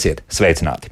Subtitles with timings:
[0.00, 0.88] Esiet sveicināti!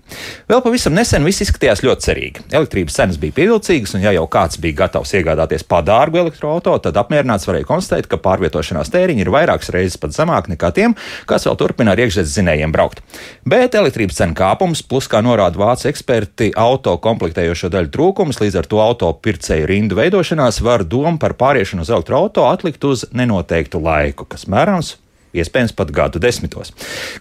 [0.50, 2.42] Vēl pavisam nesen viss izskatījās ļoti cerīgi.
[2.52, 7.48] Elektrības cenas bija pievilcīgas, un ja jau kāds bija gatavs iegādāties padārgu elektroautorātu, tad apmierināts
[7.48, 10.96] varēja konstatēt, ka pārvietošanās tēriņi ir vairākas reizes pat zemāki nekā tiem,
[11.30, 13.00] kas vēl turpina ar iekšzemes zinējiem braukt.
[13.48, 18.68] Bet elektrības cenu kāpums, plus kā norāda vācu eksperti, auto komplektējošo daļu trūkums, līdz ar
[18.68, 24.28] to auto pircēju rindu veidošanās var domu par pāriešanu uz elektroautorātu atlikt uz nenoteiktu laiku,
[24.28, 24.98] kas mērāms
[25.36, 26.72] iespējams pat gadu desmitos.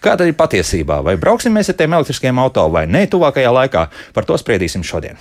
[0.04, 1.00] Kā tad ir patiesībā?
[1.04, 3.88] Vai brauksim mēs ar tiem elektriskiem auto vai nē, tuvākajā laikā?
[4.16, 5.20] Par to spriedīsim šodien.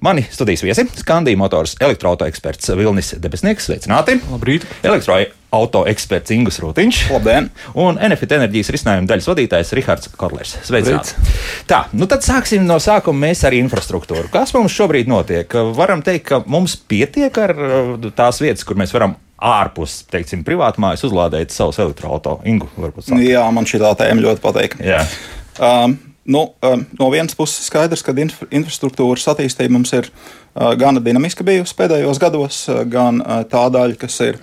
[0.00, 4.16] Mani studijas viesi- Skandija motors elektroautorāta eksperts Vilnis Debesnieks, sveicināti!
[4.32, 4.64] Labrīt!
[4.82, 7.02] Elektroautorāta eksperts Ingus Rūtiņš.
[7.12, 7.50] Labdien!
[7.74, 10.56] Un Enefit enerģijas risinājuma daļas vadītājs Rihards Korlers.
[10.64, 11.12] Sveicināts!
[11.68, 14.30] Tā, nu tad sāksim no sākuma mēs ar infrastruktūru.
[14.32, 15.52] Kas mums šobrīd notiek?
[15.76, 21.04] Varam teikt, ka mums pietiek ar uh, tās vietas, kur mēs varam ārpus, teiksim, privātmājas
[21.08, 22.46] uzlādēt savus elektroautorātus.
[22.50, 23.24] Ingu, varbūt sāk.
[23.24, 24.76] Jā, man šī tā tēma ļoti patīk.
[25.60, 25.96] Um,
[26.28, 31.46] nu, um, no vienas puses skaidrs, ka infra infrastruktūras attīstība mums ir uh, gana dinamiska
[31.46, 34.40] bijusi pēdējos gados, uh, gan uh, tā daļa, kas ir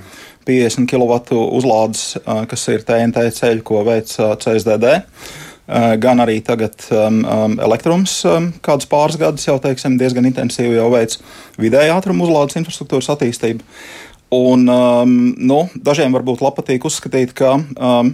[0.48, 4.98] 50 kW uzlādes, uh, kas ir TNT ceļi, ko veic uh, CSDD.
[5.68, 10.78] Uh, gan arī tagad um, um, elektrums, um, kādus pāris gadus jau teiksim, diezgan intensīvi
[10.78, 11.18] jau veic
[11.60, 13.66] vidēja ātruma uzlādes infrastruktūras attīstību.
[14.34, 18.10] Un, um, nu, dažiem varbūt patīk uzskatīt, ka um,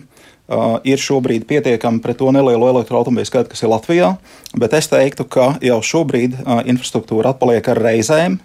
[0.46, 4.12] uh, ir šobrīd pietiekami pret to nelielo elektroautobīļu skaitu, kas ir Latvijā,
[4.54, 8.38] bet es teiktu, ka jau šobrīd uh, infrastruktūra atpaliek ar reizēm.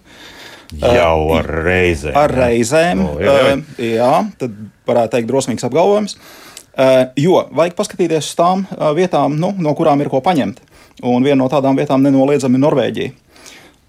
[0.80, 2.16] Jau ar reizēm.
[2.16, 3.04] Ar reizēm.
[3.04, 3.52] O, jā, jā.
[3.52, 4.56] Uh, jā, tad
[4.88, 6.16] varētu teikt drosmīgs apgalvojums.
[6.78, 10.64] Uh, jo vajag paskatīties uz tām uh, vietām, nu, no kurām ir ko paņemt.
[11.04, 13.16] Un viena no tādām vietām nenoliedzami ir Norvēģija.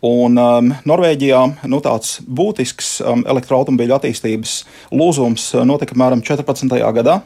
[0.06, 4.54] Un um, Norvēģijā nu, tāds būtisks um, elektroautobīļu attīstības
[4.96, 6.72] lūzums uh, notika apmēram 14.
[6.96, 7.20] gadā.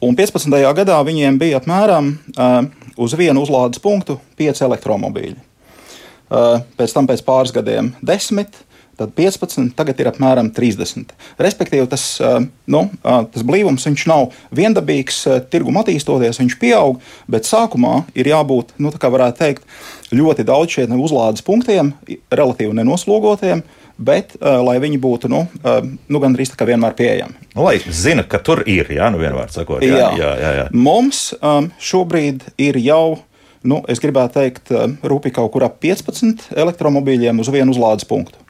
[0.00, 0.54] Un 15.
[0.78, 2.62] gadā viņiem bija apmēram uh,
[2.94, 5.38] uz vienu uzlādes punktu 5 elektromobīļi.
[6.30, 8.54] Uh, pēc tam pēc pāris gadiem 10,
[9.00, 11.10] tad 15, tagad ir apmēram 30.
[11.42, 12.38] Respektīvi, tas, uh,
[12.70, 18.76] nu, uh, tas blīvums nav viendabīgs, uh, tirgum attīstoties, viņš pieaug, bet sākumā ir jābūt,
[18.78, 19.66] nu, tā kā varētu teikt,
[20.14, 21.92] ļoti daudz šiem uzlādes punktiem,
[22.32, 23.62] relatīvi nenoslogotiem,
[24.00, 27.36] bet uh, lai viņi būtu nu, uh, nu, gandrīz tā kā vienmēr pieejami.
[27.54, 30.12] Nu, lai zina, ka tur ir, jā, nu vienmēr sakot, jā, jā.
[30.18, 30.68] Jā, jā, jā.
[30.72, 33.20] Mums um, šobrīd ir jau,
[33.62, 38.40] nu, es gribētu teikt, uh, rūpīgi kaut kur ap 15 elektromobīļiem uz vienu uzlādes punktu.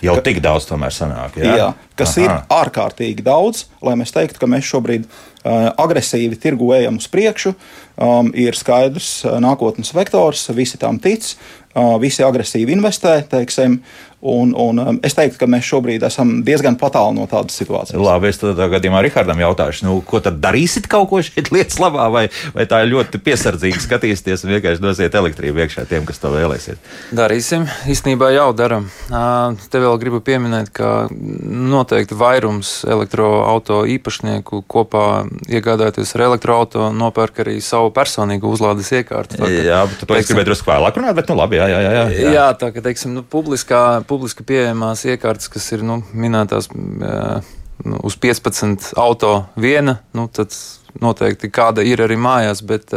[0.00, 1.36] Jau ka, tik daudz tomēr sanāk.
[1.40, 1.68] Jā, jā
[2.00, 2.24] kas Aha.
[2.24, 7.54] ir ārkārtīgi daudz, lai mēs teiktu, ka mēs šobrīd uh, agresīvi tirgu ejam uz priekšu.
[8.00, 11.26] Um, ir skaidrs uh, nākotnes vektors, visi tam tic,
[11.74, 13.80] uh, visi agresīvi investē, teiksim,
[14.20, 17.96] Un, un um, es teiktu, ka mēs šobrīd esam diezgan tālu no tādas situācijas.
[17.96, 22.10] Labi, es tādā gadījumā Rihardam jautāšu, nu, ko tad darīsit kaut ko šeit lietas labā,
[22.12, 26.90] vai, vai tā ļoti piesardzīgi skatīsieties un vienkārši dosiet elektrību iekšā tiem, kas to vēlēsiet?
[27.16, 27.64] Darīsim.
[27.88, 28.90] Īstenībā jau darām.
[29.08, 35.06] Te vēl gribu pieminēt, ka noteikti vairums elektroauto īpašnieku kopā
[35.48, 39.40] iegādājoties ar elektroauto nopērk arī savu personīgu uzlādes iekārtu.
[39.40, 41.80] Tā, jā, bet to teiksim, es gribēju drusku vēlāk runāt, bet nu labi, jā, jā,
[41.80, 42.04] jā.
[42.10, 48.00] Jā, jā tā ka, teiksim, nu, publiskā publiski pieejamās iekārtas, kas ir nu, minētās nu,
[48.02, 50.56] uz 15 auto viena, nu, tad
[51.00, 52.64] noteikti kāda ir arī mājās.
[52.66, 52.92] Bet,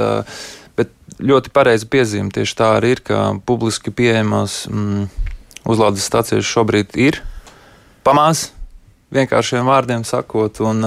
[0.77, 0.91] bet
[1.21, 5.05] ļoti pareizi piezīme tieši tā arī ir, ka publiski pieejamās mm,
[5.69, 7.21] uzlādes stācijas šobrīd ir
[8.03, 8.49] pamās,
[9.13, 10.63] vienkāršiem vārdiem sakot.
[10.65, 10.83] Un,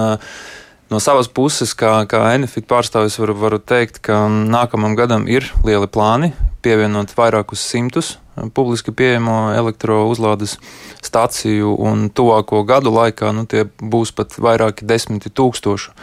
[0.87, 5.89] No savas puses, kā, kā Enefit pārstāvis, varu, varu teikt, ka nākamam gadam ir lieli
[5.91, 6.31] plāni
[6.63, 8.15] pievienot vairākus simtus
[8.55, 10.57] publiski pieejamo elektrouzlādes
[11.03, 15.93] stāciju, un tuvāko gadu laikā nu, tie būs pat vairāki desmiti tūkstoši.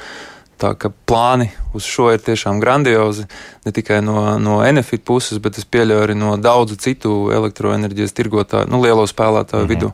[0.65, 3.27] Tā kā plāni uz šo ir tiešām grandiozi.
[3.67, 8.71] Ne tikai no, no Enefit puses, bet es pieļauju arī no daudzu citu elektroenerģijas tirgotāju,
[8.73, 9.75] nu, lielo spēlētāju mm -hmm.
[9.75, 9.91] vidū.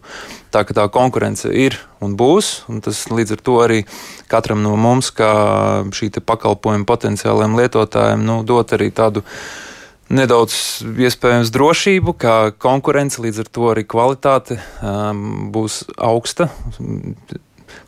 [0.55, 3.81] Tā kā tā konkurence ir un būs, un tas līdz ar to arī
[4.29, 5.33] katram no mums, kā
[5.91, 9.25] šī pakalpojuma potenciālajiem lietotājiem, nu, dot arī tādu
[10.09, 16.49] nedaudz iespējams drošību, kā konkurence, līdz ar to arī kvalitāte um, būs augsta,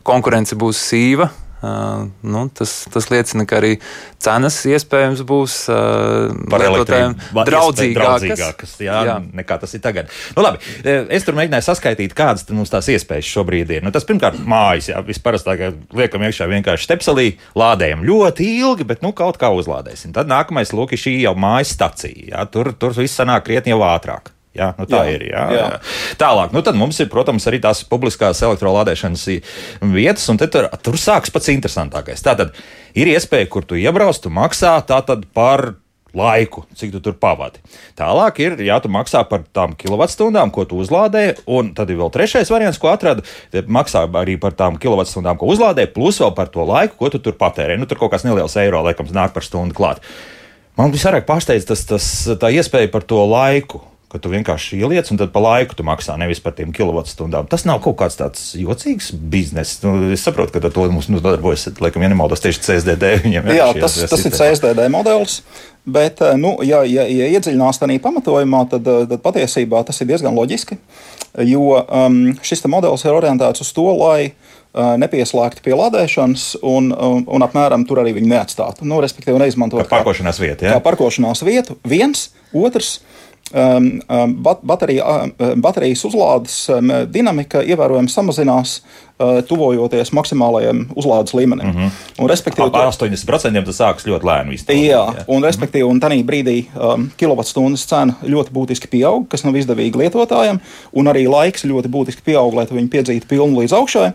[0.03, 1.29] konkurence būs sīva,
[1.63, 3.77] nu, tas, tas liecina, ka arī
[4.23, 7.95] cenas iespējams būs lietotājiem draudzīgākas.
[7.97, 9.15] draudzīgākas jā, jā.
[9.39, 10.11] Nekā tas ir tagad.
[10.35, 13.85] Nu, labi, es tur mēģināju saskaitīt, kādas mums tās iespējas šobrīd ir.
[13.85, 17.27] Nu, tas pirmkārt, mājas, jā, visparastākāk liekam iekšā vienkārši stepselī,
[17.59, 20.13] lādējam ļoti ilgi, bet nu, kaut kā uzlādēsim.
[20.15, 22.31] Tad nākamais, lūk, ir šī jau mājas stacija.
[22.33, 24.33] Jā, tur, tur viss sanāk krietni jau ātrāk.
[24.53, 25.27] Jā, nu tā jā, ir.
[25.31, 25.61] Jā, jā.
[25.73, 25.77] Jā.
[26.21, 29.23] Tālāk, nu tad mums ir, protams, arī tās publiskās elektrolādēšanas
[29.93, 32.21] vietas, un tur, tur sākas pats interesantākais.
[32.21, 32.53] Tātad
[32.93, 34.75] ir iespēja, kur tu iebrauc, tu maksā
[35.33, 35.73] par
[36.13, 37.63] laiku, cik tu tur pavadi.
[37.97, 42.11] Tālāk ir, ja tu maksā par tām kilovatstundām, ko tu uzlādē, un tad ir vēl
[42.13, 43.25] trešais variants, ko atradu.
[43.65, 47.33] Maksā arī par tām kilovatstundām, ko uzlādē, plus vēl par to laiku, ko tu tur
[47.39, 47.79] patērē.
[47.81, 50.05] Nu, tur kaut kas neliels eiro, laikam, nāk par stundu klāt.
[50.77, 52.11] Man visvairāk pārsteidz tas, tas
[52.41, 53.81] tā iespēja par to laiku
[54.13, 57.49] ka tu vienkārši ieliec un tad pa laiku tu maksā nevis par tiem kilovatstundām.
[57.51, 59.81] Tas nav kaut kāds tāds jocīgs bizness.
[59.83, 63.13] Nu, es saprotu, ka to mums nodarbojas, laikam, ja nemaldos, tieši CSDD.
[63.33, 65.41] Jā, tas, tas ir CSDD modelis.
[65.83, 70.07] Bet, eh, nu, ja, ja, ja iedziļinās tādā pamatojumā, tad, eh, tad patiesībā tas ir
[70.13, 70.77] diezgan loģiski.
[71.43, 77.25] Jo um, šis modelis ir orientēts uz to, lai uh, nepieslēgtu pie lādēšanas un, un,
[77.25, 78.85] un apmēram tur arī viņu neatstātu.
[78.85, 80.67] Nu, respektīvi, neizmantot kā parkošanās vietu.
[80.67, 80.77] Ja?
[80.77, 82.99] Kā parkošanās vietu, viens, otrs.
[82.99, 83.12] Bat,
[84.65, 86.55] baterija, um, baterijas uzlādes
[87.13, 89.03] dinamika ievērojami samazinās, uh,
[89.47, 91.67] tuvojoties maksimālajam uzlādes līmenim.
[91.67, 91.89] Mm -hmm.
[92.17, 94.57] un, respektīvi, Ap 80% tas sākas ļoti lēni.
[94.67, 99.55] Jā, jā, un respektīvi, un tajā brīdī um, kilovatstundas cena ļoti būtiski pieaug, kas nav
[99.55, 100.59] izdevīgi lietotājiem,
[100.93, 104.11] un arī laiks ļoti būtiski pieaug, lai viņi piedzītu pilnu līdz augšai.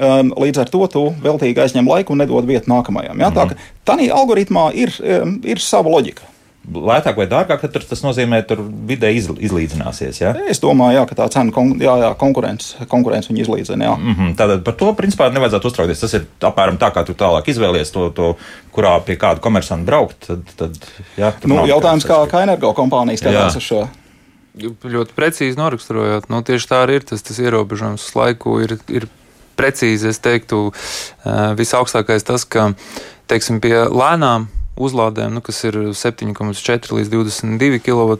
[0.00, 3.18] Um, līdz ar to tu veltīgi aizņem laiku un nedod vietu nākamajam.
[3.20, 3.30] Ja?
[3.30, 3.48] Mm -hmm.
[3.48, 6.22] Tā ka tādā algoritmā ir, um, ir sava loģika
[6.70, 10.20] lētāk vai dārgāk, tad tas nozīmē, ka vidē izlīdzināsies.
[10.22, 10.32] Ja?
[10.50, 13.88] Es domāju, jā, ka tā cena kon, jā, jā, konkurence, konkurence viņu izlīdzina.
[13.88, 13.94] Jā.
[13.98, 14.34] Mm -hmm.
[14.38, 16.00] Tātad par to principā nevajadzētu uztraukties.
[16.00, 18.34] Tas ir apmēram tā, kā tu tālāk izvēlies to, to
[18.72, 20.26] kurā pie kāda komersanta braukt.
[20.26, 20.78] Tad, tad,
[21.16, 23.88] jā, nu, jautājums, kā, kā energokompānija skatās uz šo.
[24.84, 26.28] Ļoti precīzi noraksturojot.
[26.28, 27.04] Nu, tieši tā arī ir.
[27.04, 29.06] Tas, tas ierobežojums uz laiku ir, ir
[29.56, 30.08] precīzi.
[30.08, 30.72] Es teiktu,
[31.56, 32.72] visaugstākais tas, ka
[33.30, 34.48] teiksim, pie lēnām
[34.80, 38.18] uzlādēm, nu, kas ir 7,4 līdz 22 kW.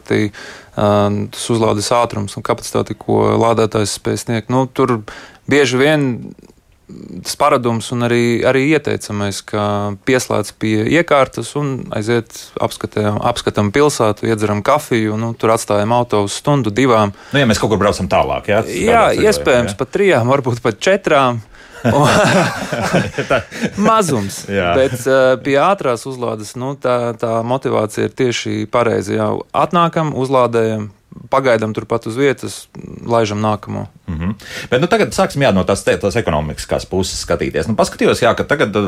[0.75, 4.53] Tas uzlādes ātrums un kapacitāte, ko lādētājs spēj sniegt.
[4.53, 5.01] Nu, tur
[5.51, 6.09] bieži vien
[7.23, 9.63] tas paradums un arī, arī ieteicamais, ka
[10.07, 16.35] pieslēdz pie iekārtas un aiziet apskatām, apskatām pilsētu, iedzeram kafiju, nu, tur atstājam auto uz
[16.41, 17.13] stundu, divām.
[17.31, 19.79] Nu, ja mēs kaut kur braucam tālāk, jā, jā iespējams, jā.
[19.79, 21.41] pat trijām, varbūt pat četrām.
[23.87, 24.41] Mazums.
[24.59, 24.71] Jā.
[24.77, 29.17] Bet uh, pie ātrās uzlādes nu, tā, tā motivācija ir tieši pareizi.
[29.17, 29.31] Jā.
[29.57, 30.89] Atnākam, uzlādējam,
[31.31, 32.55] pagaidām turpat uz vietas,
[33.07, 33.85] laižam nākamo.
[34.07, 34.33] Mm -hmm.
[34.69, 37.67] Bet nu, tagad sāksim jā, no tās, tās ekonomiskās puses skatīties.
[37.67, 38.83] Nu, paskatījos, jā, ka tagad uh,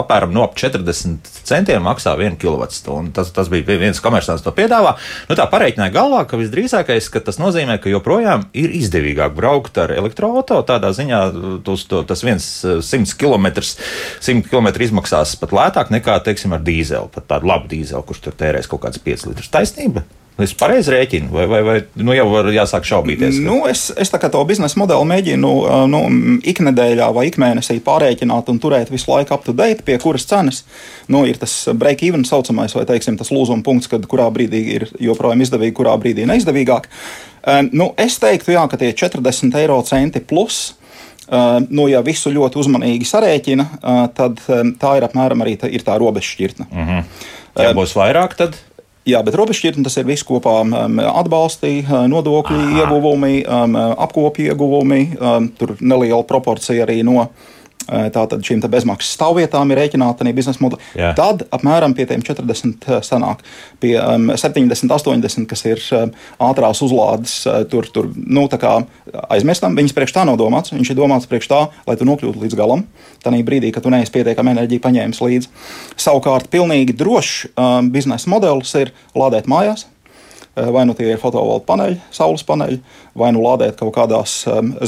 [0.00, 3.12] apmēram no 40 centiem maksā 1 kWh.
[3.12, 4.94] Tas, tas bija viens komersants, to piedāvā.
[5.28, 9.92] Nu, tā pareiķināja galvā, ka visdrīzākais ka tas nozīmē, ka joprojām ir izdevīgāk braukt ar
[9.92, 10.66] elektroautorātu.
[10.66, 11.20] Tādā ziņā
[11.64, 13.46] tos, to, tas viens 100 km,
[14.20, 17.08] 100 km izmaksās pat lētāk nekā, teiksim, ar dīzeli.
[17.12, 19.52] Pat tādu labu dīzeli, kurš tur tērēs kaut kāds 5 litrus.
[19.52, 20.04] Taisnība!
[20.36, 21.74] Es pareizi rēķinu, vai, vai, vai
[22.04, 23.38] nu jau var jāsāk šaubīties?
[23.40, 25.52] Nu, es, es tā kā to biznesa modeli mēģinu
[25.88, 26.00] nu,
[26.52, 30.60] iknedēļā vai ikmēnesī pārreikināt un turēt visu laiku up to date, pie kuras cenas
[31.08, 35.40] nu, ir tas break-even saucamais, vai teiksim, tas lūzuma punkts, kad kurā brīdī ir joprojām
[35.46, 36.90] izdevīgi, kurā brīdī neizdevīgāk.
[37.72, 40.74] Nu, es teiktu, jā, ka tie 40 eiro centi plus.
[41.72, 43.70] Nu, ja visu ļoti uzmanīgi sarēķina,
[44.14, 46.68] tad tā ir apmēram arī tā, ir tā robežšķirtne.
[46.68, 47.12] Mm -hmm.
[47.56, 48.58] Ja būs vairāk, tad
[49.06, 55.46] Jā, bet robežšķirtne tas ir viss kopā um, atbalsti, nodokļu ieguvumi, um, apkopju ieguvumi, um,
[55.54, 57.28] tur neliela proporcija arī no
[57.86, 60.82] tātad šīm bezmaksas stāvvietām ir rēķināta arī biznesa modeļi.
[60.98, 61.12] Jā.
[61.18, 63.44] Tad apmēram pie tiem 40 sanāk.
[63.82, 66.12] Pie um, 70, 80, kas ir um,
[66.48, 67.38] ātrās uzlādes,
[67.72, 68.46] tur, tur nu,
[69.30, 69.76] aizmirstam.
[69.78, 70.74] Viņas priekš tā nav domāts.
[70.74, 72.86] Viņš ir domāts priekš tā, lai tu nokļūtu līdz galam.
[73.24, 75.52] Tanī brīdī, kad tu neesi pietiekami enerģiju paņēmis līdzi.
[76.06, 79.95] Savukārt, pilnīgi drošs um, biznesa modelis ir lādēt mājās Eh,
[80.56, 82.78] vai nu tie ir fotovolta paneļi, saules paneļi,
[83.18, 84.38] vai nu lādēt kaut kādās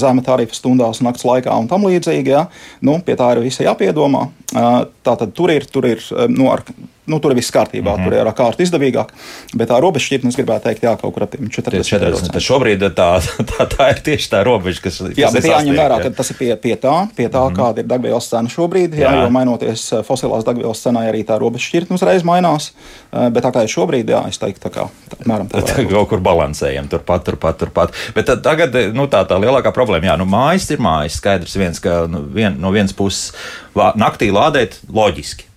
[0.01, 2.33] zema tarifa stundās, naktas laikā un tam līdzīgi.
[2.33, 2.47] Ja?
[2.81, 4.29] Nu, pie tā ir visi jāpiedomā.
[4.49, 6.01] Uh, tā tad tur ir, tur ir
[6.33, 6.65] nu, ar
[7.09, 8.05] nu, tur viss kārtībā, mm -hmm.
[8.05, 9.13] tur ir ar kārtu izdevīgāk.
[9.55, 11.83] Bet tā robeža šķirtne, es gribētu teikt, jā, kaut kur ap 40.
[11.89, 13.09] 40 tad šobrīd tā,
[13.53, 16.39] tā, tā ir tieši tā robeža, kas, kas jā, bet jāņem vērā, ka tas ir
[16.39, 17.59] pie, pie tā, pie tā mm -hmm.
[17.59, 18.95] kāda ir degvielas cena šobrīd.
[18.95, 19.23] Jā, jā.
[19.25, 22.73] jo mainoties eh, fosilās degvielas cenai, arī tā robeža šķirtne uzreiz mainās.
[23.13, 24.89] Eh, bet tā kā ir šobrīd, jā, es teiktu, tā kā
[25.21, 25.63] apmēram tā.
[25.69, 27.93] Tā kaut kur balansējam, turpat, turpat, turpat.
[28.15, 31.19] Bet tad, tagad nu, tā, tā lielākā problēma, jā, nu mājas ir mājas.
[31.19, 33.33] Skaidrs viens, ka nu, vien, no vienas puses
[33.75, 35.48] naktī lādēt loģiski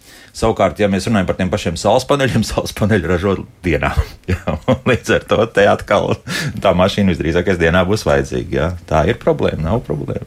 [0.42, 3.92] Savukārt, ja mēs runājam par tiem pašiem saules paneļiem, saules paneļi ražo dienā.
[4.32, 4.56] Jā,
[4.90, 6.16] līdz ar to te atkal
[6.64, 8.52] tā mašīna visdrīzākais dienā būs vajadzīga.
[8.56, 8.70] Jā.
[8.90, 10.26] Tā ir problēma, nav problēma.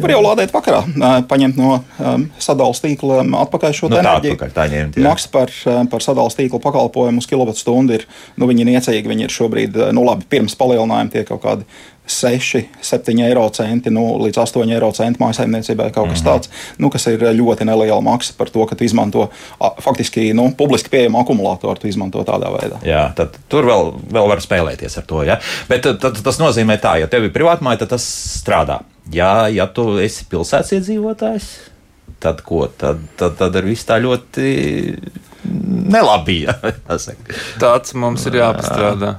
[0.00, 0.82] Var jau lādēt vakarā,
[1.30, 4.34] paņemt no um, sadalījuma tīkla atpakaļ šo Nu, tā enerģiju.
[4.36, 5.06] atpakaļ, tā ņemt, jā.
[5.06, 5.52] Maksa par,
[5.92, 8.06] par sadalījuma tīkla pakalpojumu uz kilovatstundu ir,
[8.40, 9.10] nu, viņi ir niecīgi.
[9.14, 11.68] Viņi ir šobrīd, nu, labi, pirms palielinājuma tie kaut kādi
[12.06, 16.26] 6, 7 eiro centi, nu, līdz 8 eiro centi mājsaimniecībai kaut kas Mhm.
[16.28, 19.30] tāds, nu, kas ir ļoti neliela maksa par to, ka tu izmanto
[19.60, 22.82] a, faktiski nu, publiski pieejamu akumulātoru, tu izmanto tādā veidā.
[22.84, 25.22] Jā, tad tur vēl, vēl var spēlēties ar to.
[25.24, 25.38] Ja?
[25.68, 28.04] Bet tad, tad, tas nozīmē, tā, ja tev ir privātmāja, tad tas
[28.44, 28.82] strādā.
[29.12, 31.48] Ja, ja tu esi pilsētas iedzīvotājs,
[32.20, 32.66] tad ko?
[32.68, 34.52] Tad, tad, tad ir viss tā ļoti
[35.92, 36.42] nelabi.
[36.46, 36.54] Ja?
[37.62, 39.16] Tāds mums ir jāpastrādā.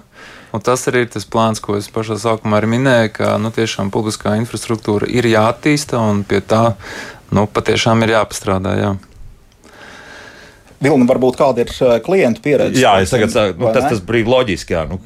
[0.55, 3.91] Un tas arī ir tas plāns, ko es pašā sākumā arī minēju, ka nu, tiešām
[3.91, 6.77] publiskā infrastruktūra ir jāattīsta un pie tā
[7.35, 8.77] nu, patiešām ir jāpastrādā.
[8.79, 8.93] Jā.
[10.85, 12.79] Vilni, varbūt kāda ir uh, klientu pieredze?
[12.79, 14.75] Jā, es tagad saku, nu, tas, tas brīvi loģiski.
[14.75, 14.83] Jā.
[14.89, 14.99] Nu,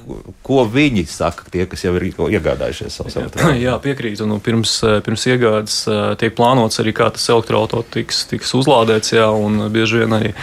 [0.46, 3.63] ko viņi saka, tie, kas jau ir iegādājušies savus elektromobiļus?
[3.63, 4.27] Jā, piekrītu.
[4.29, 9.13] Nu, pirms, eh, pirms iegādes eh, tiek plānots arī, kā tas elektroautorāts tiks, tiks uzlādēts.
[9.15, 10.34] Jā, un bieži vien arī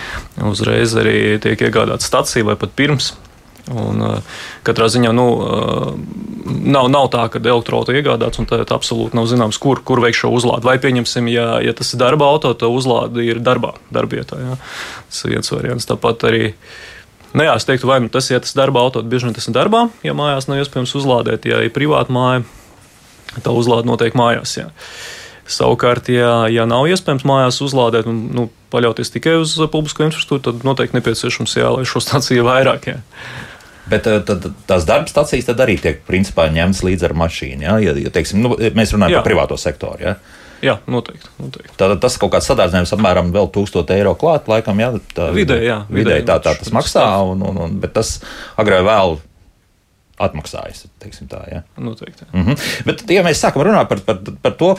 [0.47, 3.13] uzreiz arī tiek iegādāta stacija vai pat pirms.
[3.67, 5.89] Un, uh, katrā ziņā nu, uh,
[6.47, 10.31] nav, nav tā, ka elektroautorāts iegādāts un tad absolūti nav zināms, kur, kur veiks šo
[10.37, 10.69] uzlādi.
[10.69, 14.39] Vai pieņemsim, ja, ja tas ir darba auto, tad uzlāde ir darbā, darbietā.
[14.39, 14.59] Jā.
[15.11, 15.89] Tas ir viens variants.
[15.91, 16.53] Tāpat arī
[17.37, 19.35] Nu, jā, es teiktu, vai nu tas ir ja tas darba auto, tad bieži vien
[19.37, 21.45] tas ir darbā, ja mājās nav iespējams uzlādēt.
[21.51, 22.47] Ja ir privāta māja,
[23.45, 24.55] tā uzlāde notiek mājās.
[24.57, 24.71] Jā.
[25.47, 30.65] Savukārt, ja, ja nav iespējams mājās uzlādēt un nu, paļauties tikai uz publisko infrastruktūru, tad
[30.67, 32.89] noteikti nepieciešams jā, lai šo stāciju ir vairāk.
[32.95, 32.97] Jā.
[33.91, 37.67] Bet eh, tad, tās darba stācijas arī tiek principā ņemtas līdz ar mašīnu.
[37.67, 39.23] Ja, ja, ja teiksim, nu, mēs runājam Jā.
[39.23, 40.03] par privāto sektoru.
[40.03, 40.17] Ja.
[40.65, 41.29] Jā, noteikti.
[41.37, 41.75] noteikti.
[41.79, 45.83] Tad tas kaut kāds sadārzinājums apmēram vēl 1000 eiro klāt, laikam, jā, tā, Vidēji, jā,
[45.85, 48.15] vidēji vidēji tā, tā tas maksā, un, un, un, bet tas
[48.57, 49.19] agrāk vai vēl
[50.19, 50.87] atmaksājas.
[51.29, 51.61] Tā, ja.
[51.79, 52.25] noteikti.
[52.33, 52.85] Mm -hmm.
[52.87, 54.71] Bet, ja mēs sākam runāt par, par, par to,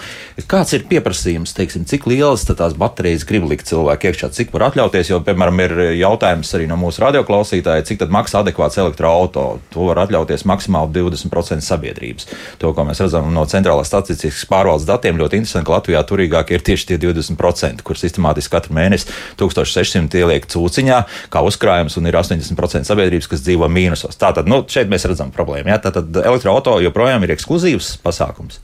[0.50, 5.10] kāds ir pieprasījums, teiksim, cik lielas tās baterijas grib likt cilvēku iekšā, cik var atļauties,
[5.10, 9.62] jo, piemēram, ir jautājums arī no mūsu radioklausītājiem, cik tad maksā adekvāts elektroautorāts.
[9.74, 12.28] To var atļauties maksimāli 20% sabiedrības.
[12.58, 16.62] To, ko mēs redzam no centrālās statistikas pārvaldes datiem, ļoti interesanti, ka Latvijā turīgākie ir
[16.62, 22.90] tieši tie 20%, kur sistemātiski katru mēnesi 1600 ieliek cūciņā, kā uzkrājums, un ir 80%
[22.90, 24.18] sabiedrības, kas dzīvo mīnusos.
[24.18, 25.72] Tātad, nu, šeit mēs redzam problēmu.
[25.74, 25.80] Ja?
[25.84, 28.62] Tātad elektroautorāts joprojām ir ekskluzīvs pasākums.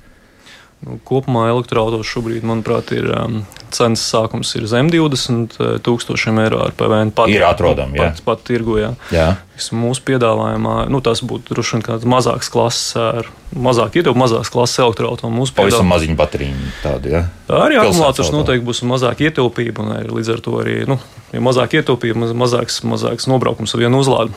[0.83, 3.37] Nu, kopumā elektroautorāts šobrīd, manuprāt, ir um,
[3.71, 5.55] cenas sākums ir zem 20
[5.85, 7.13] tūkstošiem eiro ar PVN.
[7.15, 8.09] Pat, Ir atrodami, jā.
[8.11, 8.91] Pat, pat tirgu, jā.
[9.15, 9.29] Jā.
[9.53, 14.81] Mūsu piedāvājumā nu, tas būtu droši vien kāds mazāks klases, ar mazāk ietilpst, mazāks klases
[14.81, 15.33] elektroautorāts.
[15.37, 16.71] Mūsu Pavisam maziņu bateriju.
[16.81, 17.25] Tādu, ja?
[17.47, 20.97] arī Pilsētas akumulātors noteikti būs mazāk ietilpība, un arī līdz ar to arī nu,
[21.33, 24.33] ja mazāk ietilpība, maz, mazāks, mazāks nobraukums ar vienu uzlādi.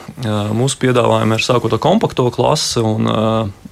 [0.56, 3.08] Mūsu piedāvājumā ir sākot ar kompakto klasi, un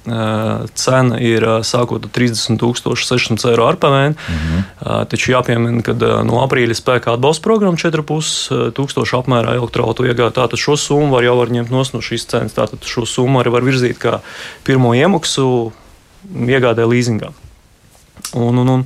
[0.05, 4.15] cena ir sākot ar 30,600 eiro ar PVN.
[4.15, 4.41] Mm.
[4.41, 5.07] -hmm.
[5.09, 5.93] taču jāpiemina, ka
[6.25, 10.31] no aprīļa spēkā atbalsta programma 4,5 tūkstošu apmērā elektroautorātu iegāja.
[10.31, 12.57] Tātad šo summu var jau var ņemt no šīs cenas.
[12.57, 14.21] Tātad šo summu arī var virzīt kā
[14.67, 15.73] pirmo iemaksu
[16.25, 17.33] iegādē līzingā.
[18.35, 18.85] Un, un, un,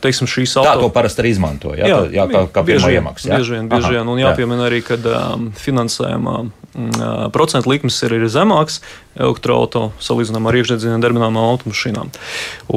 [0.00, 1.74] teiksim, šīs Tā auto to parasti arī izmanto.
[1.76, 3.28] Jā, jā, jā kā, kā bieži vien, iemaksu.
[3.28, 3.40] jā?
[3.40, 4.08] Bieži vien, bieži vien.
[4.08, 4.30] Un jā.
[4.30, 8.80] jāpiemina arī, ka um, finansējumā mm, procentu likmes ir, ir zemāks
[9.18, 12.10] elektroautorāta salīdzinām ar iekšzemes darbināmām automašīnām.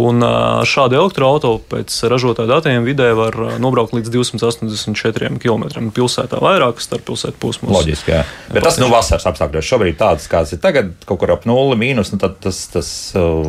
[0.02, 0.26] Un
[0.70, 7.38] šādi elektroautorāti pēc ražotāja datiem vidē var nobraukt līdz 284 km pilsētā vairāk starp pilsētu
[7.42, 7.76] posmos.
[7.78, 8.24] Loģiski, jā.
[8.54, 12.14] Bet tas nu vasaras apstākļos šobrīd tāds, kāds ir tagad, kaut kur ap nulli mīnus,
[12.16, 13.46] nu tad tas, tas uh,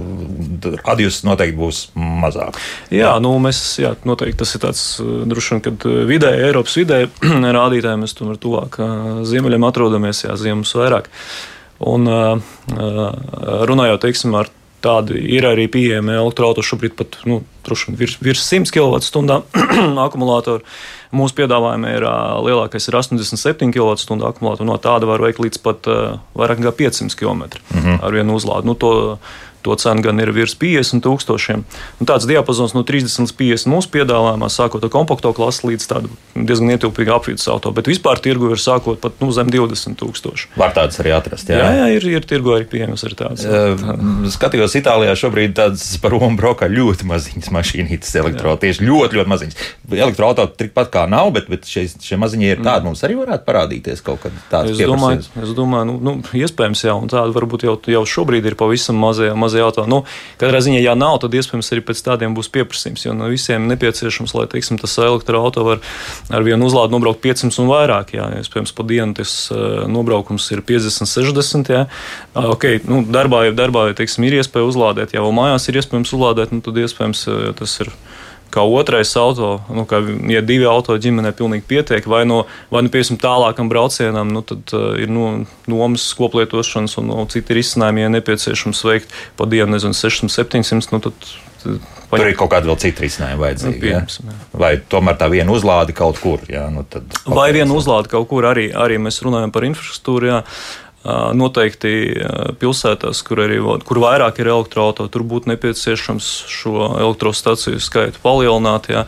[0.84, 2.60] radius noteikti būs mazāk.
[2.94, 7.10] Jā, nu, mēs jā, noteikti tas ir tāds droši vien, kad vidēji, Eiropas vidēji
[7.58, 8.78] rādītāji mēs tomēr tuvāk
[9.28, 11.08] ziemeļiem atrodamies, jā, ziemas vairāk.
[11.08, 11.53] Uh,
[12.08, 12.38] uh,
[13.68, 14.50] runājot, teiksim, ar
[14.84, 17.38] tādi ir arī pieejami elektroautorāti šobrīd pat nu,
[17.96, 19.38] virs, virs 100 kWh
[20.06, 20.64] akumulātoru.
[21.14, 24.68] Mūsu piedāvājumā ir uh, lielākais ir 87 kWh akumulātoru.
[24.68, 25.88] No tāda var veikt līdz pat
[26.36, 27.98] vairāk nekā 500 km mm -hmm.
[28.02, 28.68] ar vienu uzlādi.
[28.68, 29.18] Nu, to,
[29.64, 31.64] To cena gan ir virs 50 tūkstošiem.
[32.00, 36.18] Un tāds diapazons no 30 līdz 50 mūsu piedāvājumā, sākot ar kompakto klasi līdz tādam
[36.34, 40.50] diezgan ietilpīgu apvidus auto, bet vispār tirgu ir sākot pat nu, zem 20 tūkstoši.
[40.60, 41.48] Var tādas arī atrast.
[41.48, 43.46] Jā, Jā, jā, ir, ir tirgu arī pieejams arī tāds.
[43.46, 48.68] Uh, skatījos, Itālijā šobrīd tādas par Romu brokā ļoti maziņas mašīnītes elektroautorāti.
[48.68, 49.58] Tieši ļoti, ļoti maziņas.
[49.94, 52.88] Elektroautorāti tikpat kā nav, bet, bet šie, šie maziņie ir tādi.
[52.88, 56.96] Mums arī varētu parādīties kaut kad tāds Es domāju, es domāju nu, nu, iespējams, jā,
[56.98, 59.86] un tāda varbūt jau, jau šobrīd ir pavisam mazie, mazie mazie auto.
[59.86, 60.02] Nu,
[60.40, 63.04] katrā ziņā, ja nav, tad iespējams arī pēc tādiem būs pieprasījums.
[63.06, 65.80] Jo no visiem nepieciešams, lai teiksim, tas elektroautorāts var
[66.34, 68.14] ar vienu uzlādi nobraukt 500 un vairāk.
[68.16, 68.28] Jā.
[68.42, 69.34] Iespējams, pa dienu tas
[69.90, 71.72] nobraukums ir 50, 60.
[71.74, 71.84] Jā.
[72.34, 76.64] Okay, nu, darbā, darbā teiksim, ir iespēja uzlādēt, ja vēl mājās ir iespējams uzlādēt, nu,
[76.64, 77.26] tad iespējams
[77.60, 77.92] tas ir
[78.52, 82.92] kā otrais auto, nu, kā, ja divi auto ģimenē pilnīgi pietiek, vai no, vai no
[82.92, 85.32] piemēram, tālākam braucienam, nu, tad uh, ir no,
[85.70, 90.94] nomas, koplietošanas un no, citi risinājumi, ja nepieciešams veikt pa dienu, nezinu, 600, 700.
[90.94, 91.28] Nu, tad,
[91.64, 93.74] tad, Tur ir kaut kāda vēl cita risinājuma vajadzīga.
[93.74, 94.34] Nu, pirms, ja?
[94.60, 96.44] Vai tomēr tā viena uzlāde kaut kur?
[96.50, 96.84] Jā, nu
[97.26, 100.30] Vai viena uzlāde kaut kur arī, arī mēs runājam par infrastruktūru.
[100.30, 100.42] Jā.
[101.04, 101.90] Noteikti
[102.56, 108.88] pilsētās, kur, arī, kur vairāk ir elektroautorāti, tur būtu nepieciešams šo elektrostaciju skaitu palielināt.
[108.88, 109.02] Jā,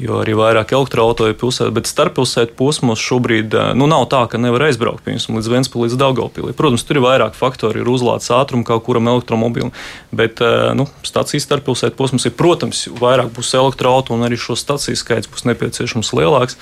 [0.00, 4.66] jo arī vairāk elektroautorāti ir pilsētā, bet starppilsētu posmos šobrīd nu, nav tā, ka nevar
[4.70, 6.54] aizbraukt piemēram, līdz Vēnspilī, līdz Daugopilī.
[6.56, 9.74] Protams, tur ir vairāk faktori, ir uzlādes ātrums kaut kuram elektromobilim,
[10.16, 10.40] bet
[10.78, 15.46] nu, stacijas starppilsētu posms ir, protams, vairāk būs elektroautorāti un arī šo staciju skaits būs
[15.52, 16.58] nepieciešams lielāks.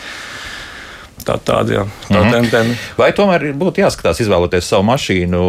[1.27, 2.33] Tā tāda, jā, tā mm -hmm.
[2.33, 2.79] tendence.
[2.99, 5.43] Vai tomēr būtu jāskatās, izvēloties savu mašīnu,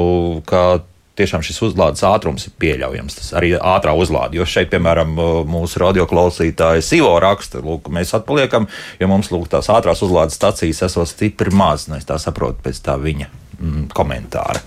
[0.45, 0.81] kā
[1.19, 3.17] tiešām šis uzlādes ātrums ir pieļaujams.
[3.19, 4.39] Tas arī ātrā uzlāde.
[4.39, 5.13] Jo šeit, piemēram,
[5.49, 8.67] mūsu radioklausītājs Ivo raksta, ka mēs atpaliekam,
[8.99, 11.87] jo mums lūk, tās ātrās uzlādes stacijas esot stipri maz.
[11.87, 14.63] Nu, es tā saprotu pēc tā viņa mm, komentāra.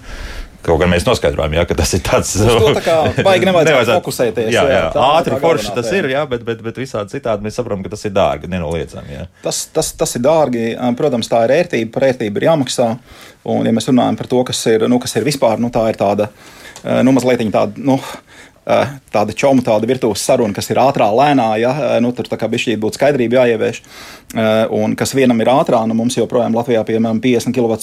[0.66, 2.32] Kaut gan mēs noskaidrojām, ja, ka tas ir tāds-
[2.78, 4.50] tā kā baigi nevajadzētu fokusēties.
[4.50, 7.84] Jā, jā, jā ātri forši tas ir, jā, bet, bet, bet visādi citādi mēs saprotam,
[7.86, 9.14] ka tas ir dārgi, nenoliedzami.
[9.14, 9.28] Jā.
[9.44, 10.66] Tas, tas, tas ir dārgi.
[10.98, 12.88] Protams, tā ir ērtība, par ērtību ir jāmaksā.
[13.46, 16.00] Un, ja mēs runājam par to, kas ir, nu, kas ir vispār, nu, tā ir
[16.00, 16.26] tāda,
[17.06, 18.00] nu, mazliet tāda, nu,
[18.66, 22.48] tāda čoma, tāda virtuves saruna, kas ir ātrā, lēnā, ja eh, nu, tur tā kā
[22.50, 23.82] bišķīt būtu skaidrība jāievieš.
[24.34, 27.76] Eh, un kas vienam ir ātrā, nu mums joprojām Latvijā, piemēram, 50 kW,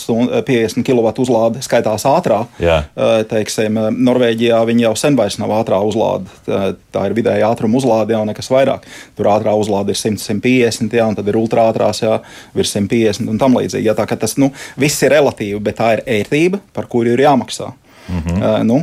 [0.44, 2.42] 50 kW uzlāde skaitās ātrā.
[2.60, 2.82] Jā.
[3.30, 6.28] Teiksim, Norvēģijā viņi jau sen vairs nav ātrā uzlāde.
[6.44, 8.88] Tā ir vidēja ātruma uzlāde, jau nekas vairāk.
[9.18, 12.18] Tur ātrā uzlāde ir 100, 150, jā, un tad ir ultrātrās, jā,
[12.58, 13.88] virs 150 un tam līdzīgi.
[13.88, 17.24] Jā, tā kā tas nu, viss ir relatīvi, bet tā ir ērtība, par kuru ir
[17.24, 17.72] jāmaksā.
[18.04, 18.44] Mm -hmm.
[18.44, 18.82] uh, nu,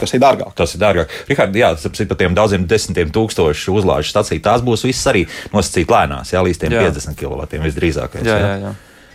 [0.00, 0.52] kas ir dārgāk.
[0.58, 1.14] Tas ir dārgāk.
[1.30, 4.44] Rihard, jā, tas ir par tiem daudziem desmitiem tūkstošu uzlāžu staciju.
[4.44, 5.24] Tās būs visas arī
[5.54, 8.26] nosacīt lēnās, jā, līdz 50 kW visdrīzākais.
[8.26, 8.74] Jā, jā, jā.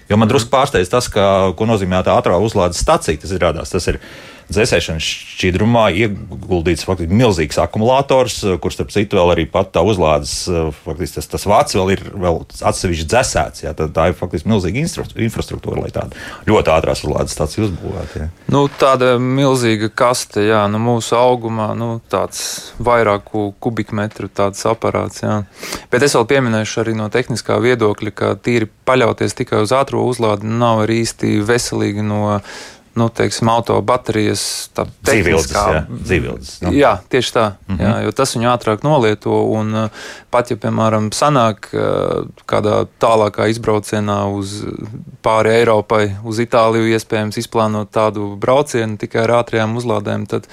[0.10, 3.18] Jo man drusku pārsteidz tas, ka, ko nozīmē tā ātrā uzlādes stacija.
[3.18, 3.72] Tas.
[3.72, 4.00] Tas ir
[4.52, 10.36] dzēsēšanas šķidrumā ieguldīts faktiski milzīgs akumulators, kurš, starp citu, vēl arī pat tā uzlādes,
[10.84, 13.64] faktiski tas, tas vācis vēl ir vēl atsevišķi dzēsēts.
[13.66, 18.28] Jā, tā ir faktiski milzīga infrastruktūra, lai tādu ļoti ātrās uzlādes stāciju uzbūvētu.
[18.54, 25.24] Nu, tāda milzīga kaste, jā, nu, mūsu augumā, nu, tāds vairāku kubikmetru tāds aparāts.
[25.24, 25.42] Jā.
[25.94, 30.50] Bet es vēl pieminēšu arī no tehniskā viedokļa, ka tīri paļauties tikai uz ātrā uzlādi
[30.50, 32.40] nav arī īsti veselīgi no
[32.96, 34.70] nu, teiksim, auto baterijas
[36.06, 36.52] dzīvības.
[36.66, 36.74] Nu.
[36.78, 37.46] Jā, tieši tā.
[37.68, 37.84] Mm -hmm.
[37.84, 39.42] jā, jo tas viņu ātrāk nolieto.
[39.58, 39.90] Un, uh,
[40.30, 44.64] pat ja, piemēram, sanāk uh, kādā tālākā izbraucienā uz
[45.24, 50.48] pāri Eiropai, uz Itāliju, iespējams, izplānot tādu braucienu tikai ar ātrajām uzlādēm, tad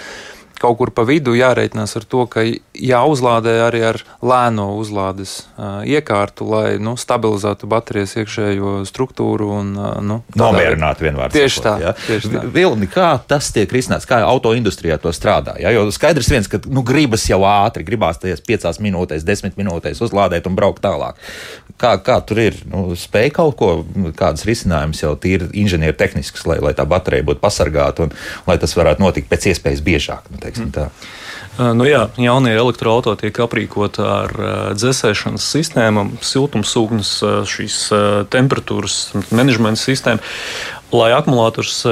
[0.61, 2.45] kaut kur pa vidu jāreikinās ar to, ka
[2.77, 9.95] jāuzlādē arī ar lēno uzlādes uh, iekārtu, lai nu, stabilizētu baterijas iekšējo struktūru un uh,
[10.05, 11.39] nu, nomierinātu vienvārdu.
[11.39, 11.75] Tieši tā.
[11.81, 11.95] Ja?
[11.97, 12.45] Tieši tā.
[12.53, 15.57] Vilni, kā tas tiek risināts, kā auto industrijā to strādā?
[15.63, 15.73] Ja?
[15.73, 20.51] Jo skaidrs viens, ka nu, gribas jau ātri, gribās tajās piecās minūtēs, desmit minūtēs uzlādēt
[20.51, 21.17] un braukt tālāk.
[21.81, 22.61] Kā, kā tur ir?
[22.69, 23.71] Nu, spēj kaut ko,
[24.19, 28.13] kādas risinājumus jau tīri inženieru tehnisks, lai, lai tā baterija būtu pasargāta un
[28.45, 30.29] lai tas varētu notikt pēc iespējas biežāk.
[30.29, 30.43] Nu,
[30.75, 30.89] tā.
[31.61, 34.33] Nu jā, jaunie elektroautori tiek aprīkoti ar
[34.79, 37.11] dzēsēšanas sistēmām, siltumsūknes,
[37.51, 37.79] šīs
[38.33, 38.99] temperatūras
[39.35, 40.25] menedžmenta sistēmu,
[40.97, 41.83] lai akumulators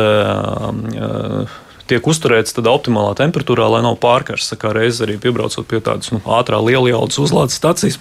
[1.88, 4.57] tiek uzturēts tādā optimālā temperatūrā, lai nav pārkarsts.
[4.61, 7.99] Kā reizē arī piebraucot pie tādas nu, ātrā liela jaudas uzlādes stācijas,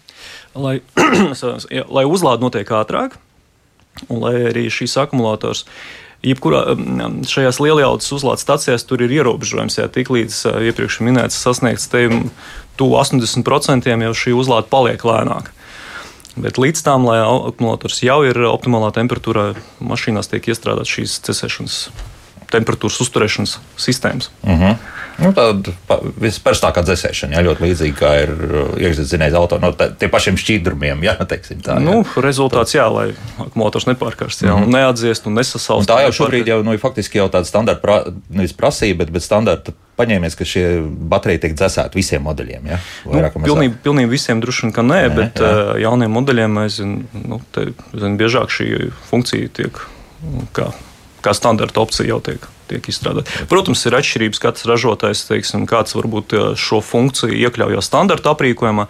[0.66, 0.80] lai,
[1.96, 3.16] lai uzlāde notiek ātrāk,
[4.08, 5.66] un lai arī šīs akumulators
[6.26, 6.74] jebkurā
[7.28, 9.78] šajās lielajās uzlādes stācijās tur ir ierobežojums.
[9.80, 12.06] Jā, tik līdz uh, iepriekš minēts sasniegts te
[12.80, 15.54] tuvu 80% jau šī uzlāde paliek lēnāka.
[16.40, 19.50] Bet līdz tam, lai akumulators jau ir optimālā temperatūrā,
[19.82, 21.80] mašīnās tiek iestrādāts šīs cesēšanas
[22.52, 24.32] temperatūras uzturēšanas sistēmas.
[24.42, 24.64] Uh mhm.
[24.64, 24.96] -huh.
[25.20, 25.74] Nu, Tāda
[26.20, 31.04] visparstākā dzēsēšana, jā, ļoti līdzīga kā ir uh, iekšzemes auto no tā, tiem pašiem šķīdrumiem.
[31.04, 31.84] Jā, teiksim, tā, jā.
[31.84, 34.66] Nu, rezultāts, jā, lai akumulators neparkarst, jā, mm -hmm.
[34.66, 35.84] un neatdziest un nesasalst.
[35.84, 39.22] Un tā jau šobrīd jau nu, faktiski jau tāda standarta pra, nevis prasība, bet, bet
[39.22, 40.66] standarta paņēmies, ka šie
[41.12, 42.66] bateriji tiek dzēsēti visiem modeļiem.
[42.72, 42.78] Ja?
[43.04, 45.50] Vairāk, nu, pilnīgi, pilnīgi visiem droši vien, ka nē, nē bet jā.
[45.50, 49.82] Uh, jauniem modeļiem, es zinu, nu, te, zinu, biežāk šī funkcija tiek
[50.56, 50.70] kā,
[51.24, 53.46] kā standarta opcija jau tiek tiek izstrādāti.
[53.50, 54.40] Protams, ir atšķirības.
[54.42, 58.86] Katrs ražotājs, teiksim, kāds varbūt šo funkciju iekļauj standarta aprīkojumā,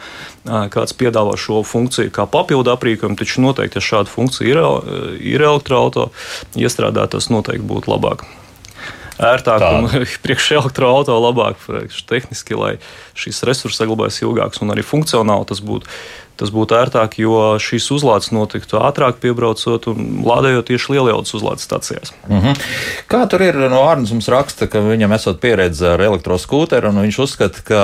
[0.74, 4.60] kāds piedāvā šo funkciju kā papildu aprīkojumu, taču noteikti, ja šāda funkcija ir,
[5.32, 6.10] ir elektroautorāta
[6.60, 8.28] iestrādāta, tas noteikti būtu labāk
[9.20, 9.74] ērtāk Tā.
[9.76, 12.72] un priekš elektroautorāta labāk, priekš tehniski, lai
[13.18, 15.88] šīs resursi saglabājas ilgāks un arī funkcionāli tas būtu.
[16.40, 22.14] Tas būtu ērtāk, jo šīs uzlādes notiktu ātrāk, piebraucot un lādējot tieši lielajās uzlādes stācijās.
[22.30, 22.62] Mm -hmm.
[23.12, 23.58] Kā tur ir?
[23.68, 27.82] No Arnēs mums raksta, ka viņam esot pieredze ar elektroskūteru, un viņš uzskata, ka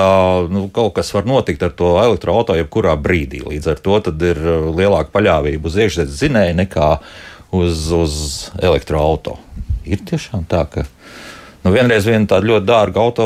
[0.49, 3.45] nu, kaut kas var notikt ar to elektroautorātu jebkurā brīdī.
[3.45, 4.41] Līdz ar to ir
[4.73, 6.97] lielāka paļāvība uz iekšzemes zinēju nekā
[7.51, 9.37] uz, uz elektroautorātu.
[9.85, 10.83] Ir tiešām tā, ka
[11.67, 13.23] Nu, vienreiz viena tāda ļoti dārga auto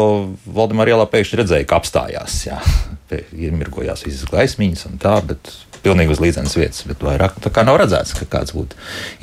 [0.50, 2.40] Valdemāra ielā pēkšņi redzēja, ka apstājās.
[2.48, 2.58] Jā,
[3.46, 5.52] iemirgojās visas gaismiņas un tā, bet
[5.86, 6.82] pilnīgi uz līdzenas vietas.
[6.90, 8.80] Bet vairāk tā kā nav redzēts, ka kāds būtu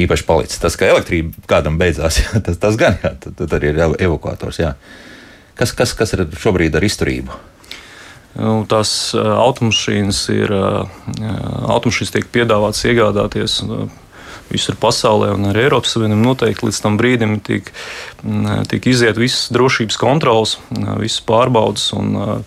[0.07, 0.63] īpaši palicis.
[0.63, 4.63] Tas, ka elektrība kādam beidzās, jā, tas, tas gan, jā, tad, tad arī ir evakuators.
[4.63, 4.77] Jā.
[5.59, 7.43] Kas, kas, kas ir šobrīd ar izturību?
[8.39, 13.65] Nu, tās automašīnas ir, automašīnas tiek piedāvātas iegādāties
[14.53, 17.71] visur pasaulē un arī Eiropas Savienībā noteikti līdz tam brīdim tiek,
[18.71, 20.57] tiek iziet visas drošības kontrolas,
[21.01, 21.91] visas pārbaudas.
[21.97, 22.45] Un,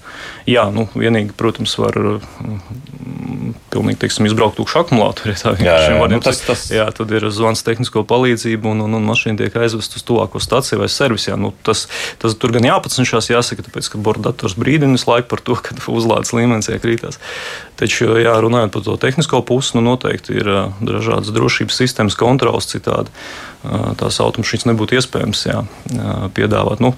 [0.49, 1.97] jā, nu, vienīgi, protams, var
[3.71, 5.33] pilnīgi teiksim, izbraukt tukšu akumulātoru.
[5.33, 6.09] Ja jā, jā, jā.
[6.11, 6.65] Nu, tas, tas...
[6.73, 10.81] jā, tad ir zvans tehnisko palīdzību, un, un, un mašīna tiek aizvest uz tuvāko staciju
[10.81, 11.37] vai servisā.
[11.39, 11.85] Nu, tas,
[12.21, 16.71] tas tur gan jāpacenšas, jāsaka, tāpēc, ka bordators brīdina laiku par to, ka uzlādes līmenis
[16.73, 17.21] iekrītās.
[17.79, 20.51] Taču, jā, runājot par to tehnisko pusi, nu, noteikti ir
[20.83, 23.13] dažādas drošības sistēmas kontrolas citādi.
[23.99, 25.61] Tās automašīnas nebūtu iespējams jā,
[26.37, 26.81] piedāvāt.
[26.83, 26.95] Nu,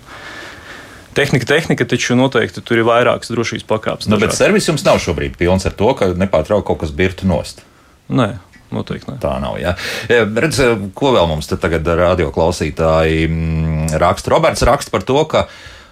[1.14, 4.08] Tehnika, tehnika, taču noteikti tur ir vairākas drošības pakāpes.
[4.10, 7.62] Nu, bet servis jums nav šobrīd pilns ar to, ka nepārtraukti kaut kas birtu nost.
[8.10, 8.32] Nē,
[8.74, 9.20] noteikti ne.
[9.22, 9.60] Tā nav.
[9.62, 9.76] Ja.
[10.10, 10.58] Redz,
[10.98, 14.34] ko vēl mums tagad radio klausītāji mm, raksta?
[14.34, 15.46] Roberts raksta par to, ka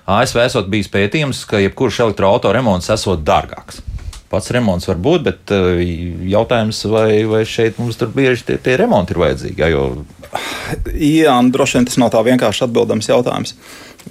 [0.10, 3.84] ASV esot bijis pētījums, ka jebkurš elektroautorāta remonts esot dārgāks.
[4.32, 5.82] Pats remonts var būt, bet eh,
[6.32, 9.60] jautājums, vai, vai šeit mums tur bieži tie, tie remonti ir vajadzīgi?
[9.60, 10.06] Ja, jo...
[10.96, 13.58] Jā, droši vien tas nav tā vienkārši atbildams jautājums.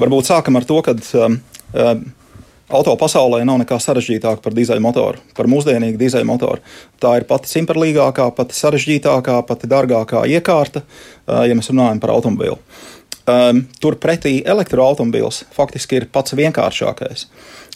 [0.00, 0.92] Varbūt sākam ar to, ka
[1.24, 1.38] um,
[1.72, 2.04] um,
[2.68, 6.60] auto pasaulē nav nekā sarežģītāka par dīzeļmotoru, par mūsdienīgu dīzeļmotoru.
[7.00, 12.60] Tā ir pati simperlīgākā, pati sarežģītākā, pati dārgākā iekārta, uh, ja mēs runājam par automobīlu.
[13.30, 17.26] Um, Turpretī elektroautomobīls faktiski ir pats vienkāršākais.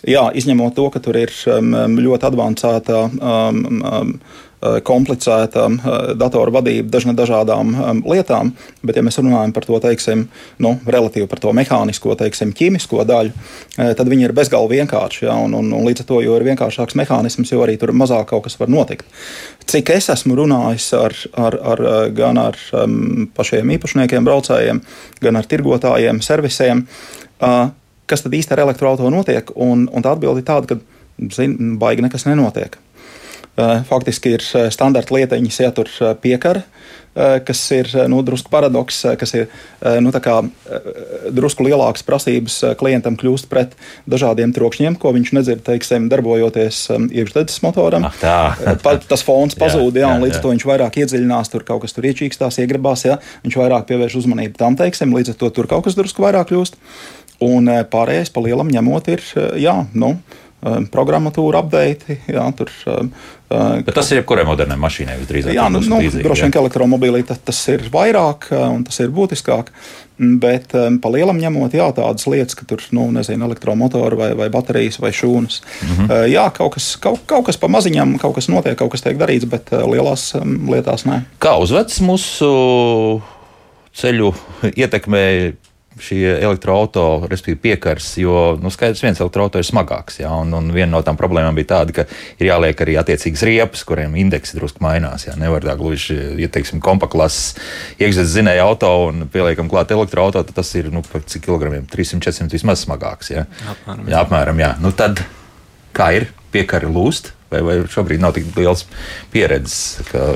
[0.08, 4.16] Jā, izņemot to, ka tur ir um, ļoti avansēta um, um,
[4.53, 4.53] Eh,
[4.84, 10.26] komplicēta eh, datoru vadība dažna dažādām eh, lietām, bet, ja mēs runājam par to, teiksim,
[10.64, 13.34] nu, relatīvi par to mehānisko, teiksim, ķīmisko daļu,
[13.76, 15.24] tad viņi ir bezgalīgi vienkārši.
[15.26, 18.30] Ja, un, un, un līdz ar to, jo ir vienkāršāks mehānisms, jo arī tur mazāk
[18.30, 19.06] kaut kas var notikt.
[19.70, 21.84] Cik es esmu runājis ar, ar, ar,
[22.16, 24.82] gan ar um, pašiem īpašniekiem, braucējiem,
[25.24, 26.84] gan ar tirgotājiem, servisiem,
[27.42, 27.72] uh,
[28.10, 32.04] kas tad īsti ar elektroautorātu notiek, un, un tā atbilde ir tāda, ka zin, baigi
[32.04, 32.78] nekas nenotiek.
[33.54, 36.66] Eh, faktiski ir eh, standarta lietiņas, ja tur eh, piekara,
[37.46, 39.44] kas ir nu, drusku paradoks, kas ir
[40.02, 40.40] nu, kā,
[41.30, 43.76] drusku lielākas prasības klientam kļūst pret
[44.10, 46.80] dažādiem trokšņiem, ko viņš nedzird, teiksim, darbojoties
[47.14, 48.08] iekšdedzes motoram.
[48.10, 48.74] Ach, tā.
[48.82, 51.86] pa, tas fons pazūd, jā, jā, un līdz ar to viņš vairāk iedziļinās, tur kaut
[51.86, 55.70] kas tur iečīkstās, iegribās, jā, viņš vairāk pievērš uzmanību tam, teiksim, līdz ar to tur
[55.70, 56.82] kaut kas drusku vairāk kļūst.
[57.46, 59.22] Un pārējais pa lielam ņemot ir,
[59.62, 60.16] jā, nu,
[60.64, 62.14] Um, programmatūra, update.
[62.32, 63.10] Jā, tur, um,
[63.52, 65.52] uh, Bet tas ir jebkurai modernai mašīnai visdrīzāk.
[65.52, 68.96] Jā, nu, nu, līdzīgi, droši vien, ka elektromobīlī tas, tas ir vairāk uh, un tas
[69.04, 69.68] ir būtiskāk.
[70.16, 74.48] Bet um, pa lielam ņemot, jā, tādas lietas, ka tur, nu, nezinu, elektromotori vai, vai
[74.54, 75.60] baterijas vai šūnas.
[75.60, 76.08] Mm -hmm.
[76.08, 79.20] uh, jā, kaut kas, kaut, kaut kas pa maziņam, kaut kas notiek, kaut kas tiek
[79.20, 81.20] darīts, bet uh, lielās um, lietās nē.
[81.44, 83.20] Kā uzvedas mūsu
[83.92, 84.32] ceļu
[84.72, 85.52] ietekmē
[86.02, 90.18] šie elektroautorāti, respektīvi piekars, jo nu, skaidrs, viens elektroautorāts ir smagāks.
[90.22, 92.06] Ja, un, un viena no tām problēmām bija tāda, ka
[92.38, 95.28] ir jāliek arī attiecīgas riepas, kuriem indeksi drusku mainās.
[95.28, 95.36] Ja.
[95.40, 97.54] Nevar tā gluži, ja teiksim, kompaklases
[97.98, 102.84] iekšzemes zinēja auto un pieliekam klāt elektroautorātu, tad tas ir nu, cik kilogramiem 300-400 vismaz
[102.86, 103.30] smagāks.
[103.34, 103.46] Ja.
[103.76, 104.10] Apmēram.
[104.10, 104.74] Jā, apmēram jā.
[104.82, 105.22] Nu, tad
[105.96, 106.30] kā ir?
[106.54, 107.32] Piekari lūst.
[107.54, 108.82] Vai, vai šobrīd nav tik liels
[109.30, 110.32] pieredzes, ka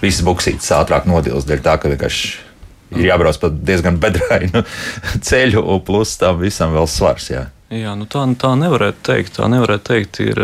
[0.00, 2.51] visas buksītes ātrāk nodils dēļ tā, ka vienkārši
[2.96, 4.64] ir jābrauc pa diezgan bedrainu
[5.28, 7.30] ceļu, un plus tam visam vēl svars.
[7.32, 9.38] Jā, jā nu tā, tā nevarētu teikt.
[9.38, 10.20] Tā nevarētu teikt.
[10.24, 10.40] Ir,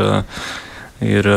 [1.05, 1.29] ir,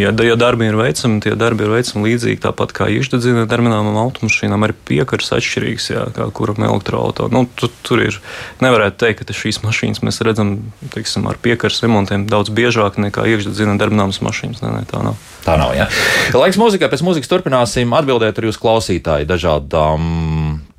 [0.00, 4.64] ja, ja darbi ir veicami, tie darbi ir veicami līdzīgi tāpat kā iešdedzina terminālam automašīnām,
[4.66, 7.32] arī piekars atšķirīgs, jā, kā kuram elektroautorāta.
[7.34, 8.20] Nu, tu, tur ir,
[8.64, 10.56] nevarētu teikt, ka šīs mašīnas mēs redzam
[10.94, 14.64] teiksim, ar piekars remontiem daudz biežāk nekā iekšdedzina termināmas mašīnas.
[14.64, 15.20] Nē, nē, tā nav.
[15.44, 15.72] Tā nav.
[15.76, 15.88] Ja?
[16.36, 20.00] Laiks mūzikai, pēc mūzikas turpināsim atbildēt arī uz klausītāju dažādām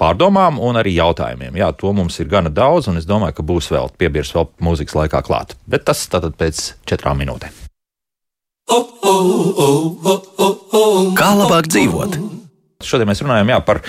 [0.01, 1.59] pārdomām un arī jautājumiem.
[1.61, 4.97] Jā, to mums ir gana daudz, un es domāju, ka būs vēl piebirs vēl mūzikas
[4.97, 5.55] laikā klāt.
[5.69, 7.53] Bet tas tātad pēc četrām minūtēm.
[11.17, 12.40] Kā labāk dzīvot?
[12.87, 13.81] Šodien mēs runājam jā, par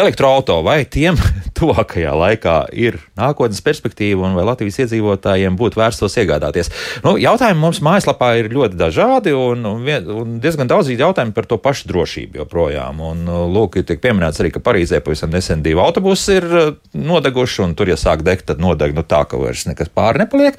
[0.00, 0.66] elektroautorātu.
[0.66, 1.18] Vai tiem
[1.58, 6.72] tuvākajā laikā ir nākotnes perspektīva, un vai Latvijas iedzīvotājiem būtu vērts tos iegādāties?
[7.04, 11.90] Nu, jautājumi mums mājaslapā ir ļoti dažādi, un, un, diezgan daudz jautājumu par to pašu
[11.90, 13.02] drošību joprojām.
[13.10, 13.24] Un,
[13.54, 17.90] lūk, tiek pieminēts arī, ka Parīzē pavisam nesen divi autobusi ir uh, nodeguši, un tur,
[17.92, 20.58] ja sāk degt, tad nodeg nu, tā, ka vairs nekas pāri nepaliek.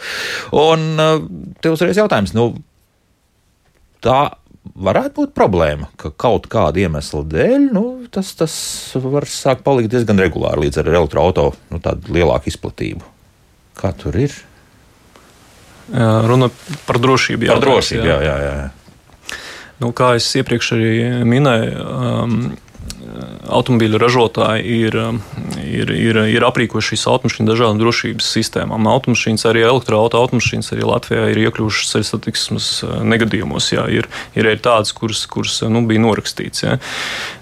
[0.58, 1.16] Un uh,
[1.62, 2.36] te uzreiz jautājums.
[2.38, 2.52] Nu,
[4.04, 4.22] tā
[4.64, 8.54] varētu būt problēma, ka kaut kāda iemesla dēļ nu, tas, tas
[9.02, 13.06] var sākt palikt diezgan regulāri līdz ar elektroautorātu nu, tādu lielāku izplatību.
[13.80, 14.36] Kā tur ir?
[15.92, 16.52] Runa
[16.88, 17.50] par drošību.
[17.50, 18.36] Par drošību, jā, jā.
[18.46, 18.54] jā.
[18.62, 19.38] jā.
[19.82, 20.92] Nu, kā es iepriekš arī
[21.26, 22.36] minēju, um,
[23.52, 25.20] automobīļu ražotāji ir, um,
[25.62, 28.90] ir, ir, ir aprīkojuši šīs automašīnas dažādām drošības sistēmām.
[28.92, 33.72] Automašīnas, arī elektroautomašīnas arī Latvijā ir iekļuvušas ceļu satiksmes uh, negadījumos.
[33.76, 36.66] Jā, ir, ir arī tādas, kuras, kuras nu, bija norakstīts.
[36.66, 36.78] Jā.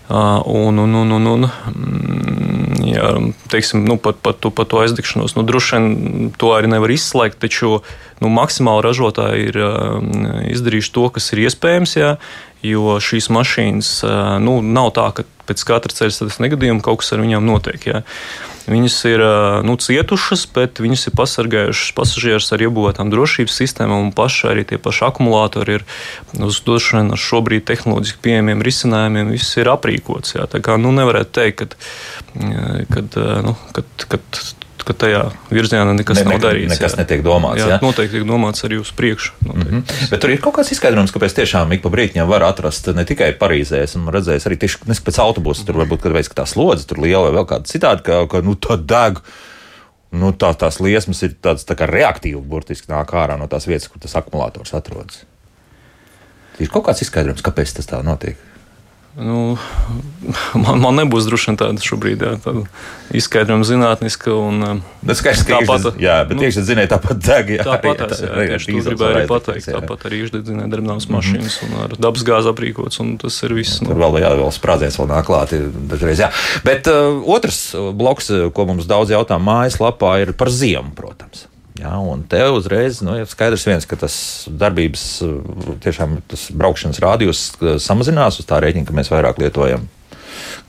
[0.09, 3.09] Uh, un, un, un, un, un, mm, jā,
[3.53, 5.35] teiksim, nu, par, to, par to aizdegšanos.
[5.37, 7.83] Nu, droši vien to arī nevar izslēgt, taču
[8.17, 10.09] nu, maksimāli ražotāji ir um,
[10.49, 11.93] izdarījuši to, kas ir iespējams.
[12.01, 12.15] Jā,
[12.65, 13.91] jo šīs mašīnas
[14.41, 17.85] nu, nav tā, ka pēc katra ceļa negadījuma kaut kas ar viņām notiek.
[17.93, 18.01] Jā.
[18.69, 19.23] Viņas ir
[19.65, 24.79] nu, cietušas, bet viņas ir pasargājušas pasažierus ar iebūvētām drošības sistēmām, un paši arī tie
[24.81, 25.87] paši akumulātori ir
[26.45, 29.33] uz došanu ar šobrīd tehnoloģiski pieejamiem risinājumiem.
[29.33, 30.37] Viss ir aprīkots.
[30.37, 30.45] Jā.
[30.51, 34.43] Tā kā nu, nevarētu teikt, ka, kad, nu, kad, kad
[34.87, 36.71] ka tajā virzienā nekas ne, nav darīts.
[36.73, 36.99] Nekas jā.
[37.01, 37.61] netiek domāts.
[37.61, 37.77] Jā, jā?
[37.83, 39.33] noteikti tiek domāts arī uz priekšu.
[39.45, 40.09] Mm -hmm.
[40.11, 43.33] Bet tur ir kaut kāds izskaidrojums, kāpēc tiešām ik pa brīdim var atrast ne tikai
[43.39, 45.65] Parīzē, esmu redzējis arī tieši pēc autobusa.
[45.65, 48.41] Tur varbūt kad veids, ka tā slodze tur liela vai vēl kāda citāda, ka, ka
[48.41, 49.21] nu, tā deg.
[50.11, 53.87] Nu, tā, tās liesmas ir tādas tā kā reaktīvi, burtiski nāk ārā no tās vietas,
[53.87, 55.23] kur tas akumulators atrodas.
[56.59, 58.48] Ir kaut kāds izskaidrojums, kāpēc tas tā notiek.
[59.17, 59.57] Nu,
[60.63, 62.61] man, man nebūs droši vien tāda šobrīd, jā, tāda
[63.17, 64.35] izskaidrojuma zinātniska.
[64.37, 67.51] Un, bet skaidrs, ka tāpat, iekšdedz, jā, bet nu, iekšdedzinēji tāpat deg.
[67.57, 69.67] Jā, tāpat arī, jā, jā, tieši to gribēju arī pateikt.
[69.67, 69.81] Jā.
[69.81, 71.41] Tāpat arī iekšdedzinēji darbināmas mm -hmm.
[71.41, 73.81] mašīnas un ar dabas gāzi aprīkots, un tas ir viss.
[73.81, 73.91] Nu.
[73.91, 75.57] Tur vēl, jā, vēl sprādziens vēl nāk klāt
[75.89, 76.31] dažreiz, jā.
[76.63, 81.49] Bet uh, otrs bloks, ko mums daudz jautā mājaslapā, ir par ziemu, protams.
[81.79, 84.15] Jā, un te uzreiz nu, ir skaidrs, viens, ka tas
[84.51, 85.05] darbības,
[85.85, 87.43] tiešām tas braukšanas rādījus
[87.85, 89.87] samazinās uz tā rēķina, ka mēs vairāk lietojam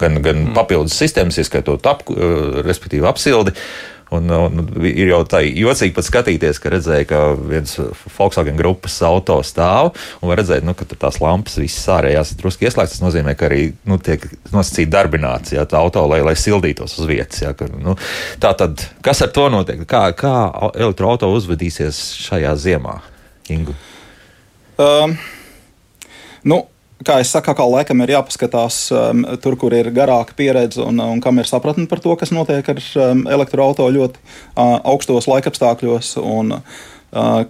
[0.01, 0.55] gan, gan mm.
[0.57, 2.05] papildus sistēmas, ieskaitot ap,
[2.67, 3.55] respektīvi apsildi.
[4.11, 7.77] Un, un ir jau tā jocīgi pat skatīties, ka redzēja, ka viens
[8.17, 12.67] Volkswagen grupas auto stāv un var redzēt, nu, ka tās lampas visas ārējās ir drusku
[12.67, 12.99] ieslēgtas.
[12.99, 17.45] Tas nozīmē, ka arī nu, tiek nosacīti darbināts jā, auto, lai, lai sildītos uz vietas.
[17.45, 17.95] Jā, ka, nu,
[18.43, 19.87] tā tad, kas ar to notiek?
[19.91, 20.35] Kā, kā
[20.75, 22.99] elektroauto uzvedīsies šajā ziemā,
[23.51, 23.79] Ingu?
[24.81, 25.15] Um,
[26.51, 26.65] nu,
[27.07, 31.21] kā jau saka, kā laikam ir jāpaskatās um, tur, kur ir garāka pieredze un, un
[31.25, 36.17] kam ir sapratne par to, kas notiek ar um, elektroautorātu ļoti uh, augstos laikapstākļos.
[36.23, 36.89] Un, uh,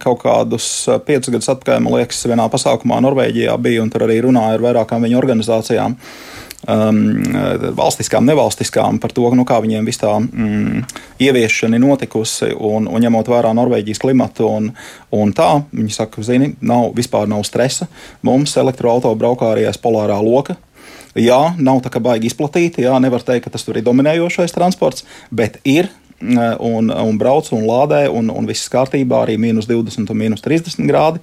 [0.01, 0.65] Kaut kādus
[1.05, 5.05] piecus gadus atpakaļ, man liekas, vienā pasākumā Norvēģijā bija, un tur arī runāja ar vairākām
[5.05, 5.93] viņu organizācijām.
[5.93, 7.01] Uh, um,
[7.77, 10.83] valstiskām, nevalstiskām, par to, nu, kā viņiem viss tā mm,
[11.21, 12.51] ieviešana ir notikusi.
[12.55, 14.71] Un, un ņemot vērā Norvēģijas klimatu, un,
[15.15, 17.89] un tā, viņi saka, zini, nav, vispār nav stresa.
[18.27, 20.57] Mums elektroautorāta braukā arī aiz polārā loka.
[21.17, 25.03] Jā, nav tā kā baigi izplatīti, jā, nevar teikt, ka tas tur ir dominējošais transports,
[25.27, 25.89] bet ir
[26.21, 30.87] un, un brauc un lādē, un, un viss kārtībā, arī mīnus 20 un mīnus 30
[30.89, 31.21] grādi.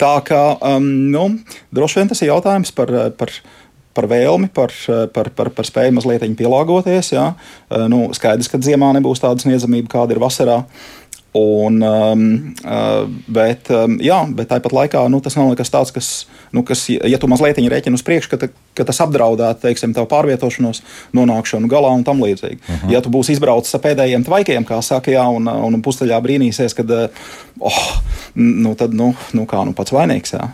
[0.00, 1.26] Tā kā um, nu,
[1.74, 3.32] droši vien tas ir jautājums par, par
[3.96, 4.74] par vēlmi, par,
[5.14, 7.14] par, par, par spēju mazliet pielāgoties.
[7.16, 7.32] Jā.
[7.70, 10.62] Eh, nu, skaidrs, ka ziemā nebūs tāda sniedzamība, kāda ir vasarā.
[11.36, 12.54] Un, um,
[13.28, 16.08] bet, um, jā, bet tāpat laikā nu, tas nav nekas tāds, kas,
[16.56, 20.08] nu, kas ja tu mazliet rēķini uz priekšu, ka, ta, ka tas apdraudētu teiksim, tavu
[20.14, 20.80] pārvietošanos,
[21.18, 22.56] nonākšanu galā un tam līdzīgi.
[22.56, 22.86] Uh mhm.
[22.86, 22.94] -huh.
[22.94, 26.88] Ja tu būsi izbraucis ar pēdējiem tvaikiem, kā saka, jā, un, un pusceļā brīnīsies, kad,
[27.60, 27.82] oh,
[28.34, 30.32] nu, tad, nu, nu kā, nu pats vainīgs.
[30.32, 30.48] Jā.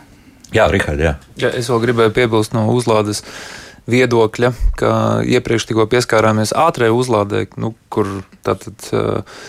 [0.53, 1.17] Jā, Rihard, jā.
[1.41, 1.51] jā.
[1.57, 3.23] Es vēl gribēju piebilst no uzlādes
[3.91, 4.93] viedokļa, ka
[5.27, 8.09] iepriekš tikko pieskārāmies ātrajai uzlādē, nu, kur
[8.47, 9.43] tātad uh,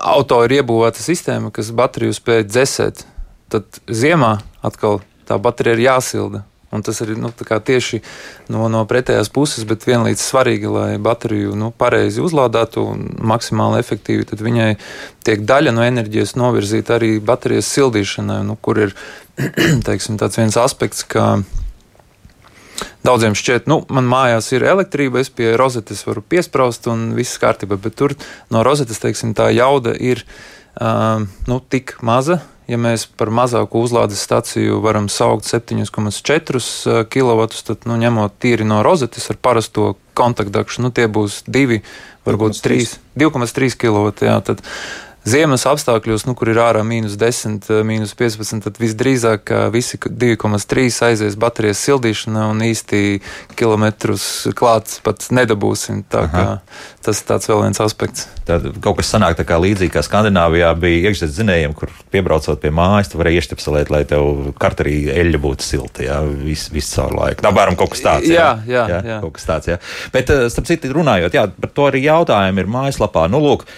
[0.00, 3.04] auto ir iebūvēta sistēma, kas bateriju spēj dzēsēt.
[3.50, 6.44] Tad ziemā atkal tā baterija ir jāsilda.
[6.70, 7.98] Un tas ir nu, tieši
[8.54, 14.28] no, no pretējās puses, bet vienlīdz svarīgi, lai bateriju nu, pareizi uzlādētu un maksimāli efektīvi.
[14.30, 14.68] Tad viņai
[15.26, 18.94] tiek daļa no enerģijas novirzīta arī baterijas sildīšanai, nu, kur ir
[19.88, 21.40] teiksim, viens aspekts, ka
[23.04, 27.78] Daudziem šķiet, nu, man mājās ir elektrība, es pie rozetes varu piesprāst un viss kārtībā,
[27.80, 28.14] bet tur
[28.52, 30.22] no rozetes, teiksim, tā jauda ir
[30.76, 32.40] uh, nu, tik maza.
[32.70, 38.84] Ja mēs par mazāku uzlādes staciju varam saukt 7,4 kW, tad, nu, ņemot tīri no
[38.86, 41.80] rozetes ar parasto kontaktdakšu, nu, tie būs 2,
[42.28, 42.86] varbūt 3,
[43.18, 44.12] 2,3 kW.
[44.22, 44.62] Jā, tad,
[45.28, 51.36] Ziemas apstākļos, nu, kur ir ārā mīnus 10, mīnus 15, tad visdrīzāk visi 2,3 aizies
[51.40, 53.20] baterijas sildīšanā un īsti
[53.58, 54.24] kilometrus
[54.56, 56.06] klāts pat nedabūsim.
[56.08, 56.24] Tā
[57.04, 58.30] tas tāds vēl viens aspekts.
[58.48, 62.72] Tad kaut kas sanāk tā kā līdzīgi kā Skandināvijā bija iekšzemes zinējiem, kur piebraucot pie
[62.72, 67.44] mājas, tu vari ieštepselēt, lai tev karterī eļļa būtu silta, jā, visu vis caur laiku.
[67.44, 68.32] Apmēram kaut kas tāds.
[68.32, 69.22] Jā, jā, jā, jā.
[69.24, 69.80] kaut kas tāds, jā.
[70.16, 73.28] Bet, starp citu, runājot, jā, par to arī jautājumi ir mājaslapā.
[73.32, 73.68] Nu, lūk,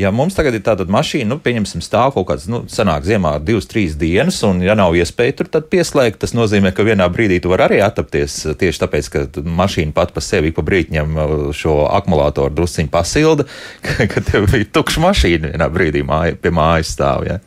[0.00, 3.68] Ja mums tagad ir tāda mašīna, nu, pieņemsim, stāv kaut kāds, nu, senāk ziemā divas,
[3.68, 7.66] trīs dienas, un, ja nav iespēja tur pieslēgt, tas nozīmē, ka vienā brīdī tu vari
[7.66, 9.26] arī attapties tieši tāpēc, ka
[9.60, 11.20] mašīna pat par sevi pa brīdiņam
[11.56, 13.44] šo akumulātoru drusciņu pasilda,
[13.84, 17.28] ka, ka tev bija tukša mašīna vienā brīdī māja, pie mājas stāv.
[17.28, 17.40] Ja?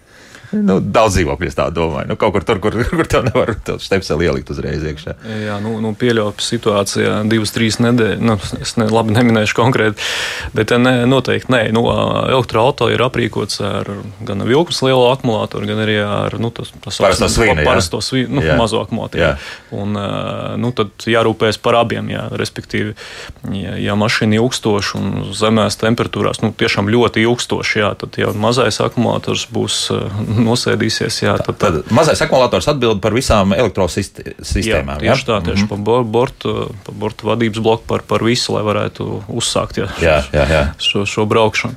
[0.53, 2.11] Nu, daudz dzīvokļu, tā domāju.
[2.11, 5.15] Nu, kaut kur tur, kur, kur tev nevar stepseli ielikt uzreiz iekšā.
[5.45, 8.21] Jā, nu, nu pieļauju situācijā divas, trīs nedēļas.
[8.23, 10.07] Nu, es ne, labi neminēšu konkrēti,
[10.57, 11.61] bet ne, noteikti nē.
[11.75, 11.85] Nu,
[12.29, 13.89] elektroauto ir aprīkots ar
[14.25, 17.65] gan vilkus lielu akumulātoru, gan arī ar nu, tas, tas parasto svīnu.
[17.65, 18.57] Parasto svīnu, nu, jā.
[18.59, 19.33] mazo akumulātoru.
[19.73, 19.97] Un,
[20.61, 22.11] nu, tad jārūpējas par abiem.
[22.13, 22.93] Jā, respektīvi,
[23.57, 28.79] ja, ja mašīna ilgstoša un zemēs temperatūrās, nu, tiešām ļoti ilgstoša, jā, tad jau mazais
[28.83, 29.79] akumulātors būs
[30.45, 31.19] nosēdīsies.
[31.23, 34.97] Jā, tad, tad mazais akumulators atbild par visām elektrosistēmām.
[34.99, 35.29] Jā, tieši jā?
[35.29, 35.85] tā, tieši mm -hmm.
[35.85, 40.45] par bortu, par bortu vadības bloku, par, par visu, lai varētu uzsākt jā, jā, jā,
[40.49, 40.63] jā.
[40.77, 41.75] Šo, šo braukšanu.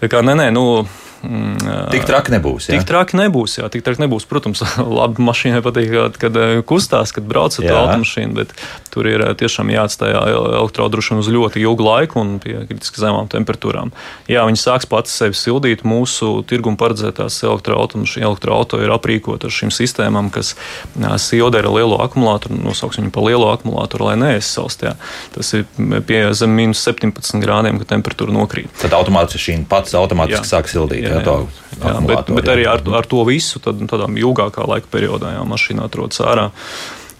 [0.00, 0.86] Tā kā nē, nē, nu,
[1.22, 2.68] tik traki nebūs.
[2.68, 2.78] Jā?
[2.78, 3.56] Tik traki nebūs.
[3.60, 4.26] Jā, tik traki nebūs.
[4.28, 4.62] Protams,
[5.00, 8.54] labi mašīnai patīk, kad, kad kustās, kad brauc ar automašīnu, bet
[8.92, 13.92] tur ir tiešām jāatstāj elektrodrošina uz ļoti ilgu laiku un pie kritiski zemām temperatūrām.
[14.30, 15.86] Jā, viņi sāks pats sevi sildīt.
[15.86, 20.54] Mūsu tirguma paredzētās elektroautorāta ir aprīkota ar šīm sistēmām, kas
[21.22, 24.84] silda ar lielo akumulātoru, nosauksim viņu par lielo akumulātoru, lai neaizsalst.
[25.36, 25.66] Tas ir
[26.08, 28.72] pie zem minus 17 grādiem, kad temperatūra nokrīt.
[28.82, 30.50] Tad automātiski šī pats automātiski jā.
[30.56, 31.06] sāk sildīt.
[31.06, 31.92] Jā jā, jā.
[31.92, 35.86] jā, bet, bet arī ar, ar to visu tad, tādā ilgākā laika periodā jā, mašīna
[35.88, 36.50] atrodas ārā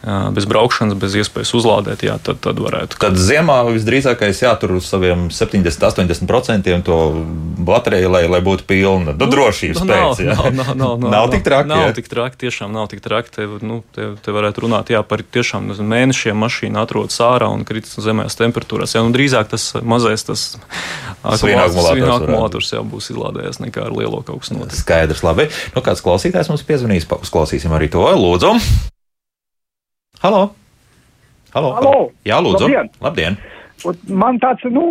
[0.03, 2.99] bez braukšanas, bez iespējas uzlādēt, jā, tad, tad varētu.
[3.03, 6.99] Tad ziemā visdrīzākais jātur uz saviem 70-80% to
[7.63, 9.15] bateriju, lai, lai būtu pilna.
[9.15, 10.23] Nu, drošības nu, pēc.
[10.27, 11.71] Nav, nav, nav, nav, nav tik traki.
[11.71, 11.95] Nav jā.
[12.01, 13.31] tik traki, tiešām nav tik traki.
[13.37, 17.95] Te, nu, te, te varētu runāt jā, par tiešām mēnešiem mašīna atrodas ārā un kritas
[18.03, 18.97] zemēs temperatūrās.
[18.97, 20.49] Jā, nu, drīzāk tas mazais tas
[21.23, 24.79] akumulators jau būs izlādējies nekā ar lielo kaut kas notiek.
[24.83, 25.47] Skaidrs, labi.
[25.77, 28.03] Nu, kāds klausītājs mums piezvanīs, uzklausīsim arī to.
[28.19, 28.57] Lūdzu!
[30.23, 30.55] Halo!
[31.51, 31.75] Halo!
[31.75, 31.95] Halo.
[32.23, 32.69] Jā, lūdzu!
[32.71, 32.91] Labdien!
[33.03, 33.37] Labdien.
[34.07, 34.85] Man tāds, nu,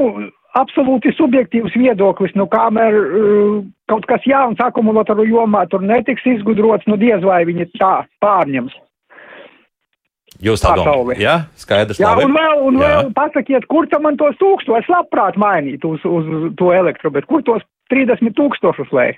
[0.60, 7.00] absolūti subjektīvs viedoklis, nu, kamēr uh, kaut kas jauns akumulatoru jomā tur netiks izgudrots, nu,
[7.00, 8.76] diez vai viņi tā pārņems.
[10.42, 11.22] Jūs tā domājat?
[11.22, 12.02] Jā, skaidrs.
[12.02, 12.28] Jā, labi.
[12.28, 12.92] un vēl, un Jā.
[12.92, 17.30] vēl pasakiet, kur tam man tos tūkstošus, es labprāt mainītu uz, uz to elektro, bet
[17.30, 17.64] kur tos
[17.94, 19.16] 30 tūkstošus lēj?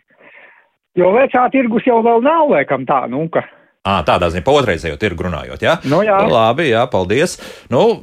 [0.99, 3.47] Jo vecā tirgus jau vēl nav, laikam tā, nu, ka.
[3.83, 5.59] À, tādā ziņā, pa otrreizējo tirgu runājot.
[5.65, 5.73] Ja?
[5.91, 7.33] Nu, jā, labi, jā, paldies.
[7.67, 7.99] Nu,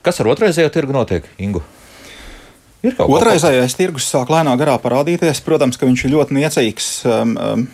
[0.00, 1.60] kas ar otrreizējo tirgu notiek, Ingu?
[2.82, 5.42] Otrreizējais tirgus sāk lēnām garā parādīties.
[5.44, 6.88] Protams, ka viņš ir ļoti niecīgs.
[7.04, 7.66] Um, um,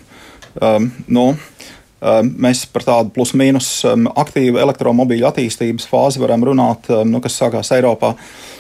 [0.59, 7.07] um, nu, um, Mēs par tādu plus-mínus um, aktīvu elektromobīļu attīstības fāzi varam runāt, um,
[7.15, 8.58] nu, kas sākās Eiropā Eh,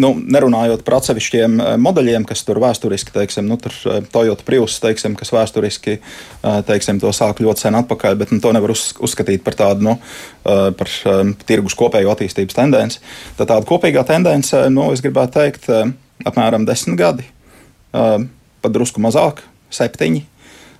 [0.00, 5.16] nu, nerunājot par atsevišķiem eh, modeļiem, kas tur vēsturiski, teiksim, nu, eh, Toyota Prius, teiksim,
[5.18, 5.98] kas vēsturiski
[6.66, 9.94] teiksim, to sāk ļoti sen atpakaļ, bet nu, to nevar uz, uzskatīt par tādu nu,
[10.44, 10.90] par
[11.48, 13.00] tirgus kopējo attīstības tendenci.
[13.38, 15.68] Tad tāda kopīgā tendence, nu, es gribētu teikt,
[16.26, 17.26] apmēram desmit gadi,
[17.90, 19.42] pat drusku mazāk,
[19.74, 20.22] septiņi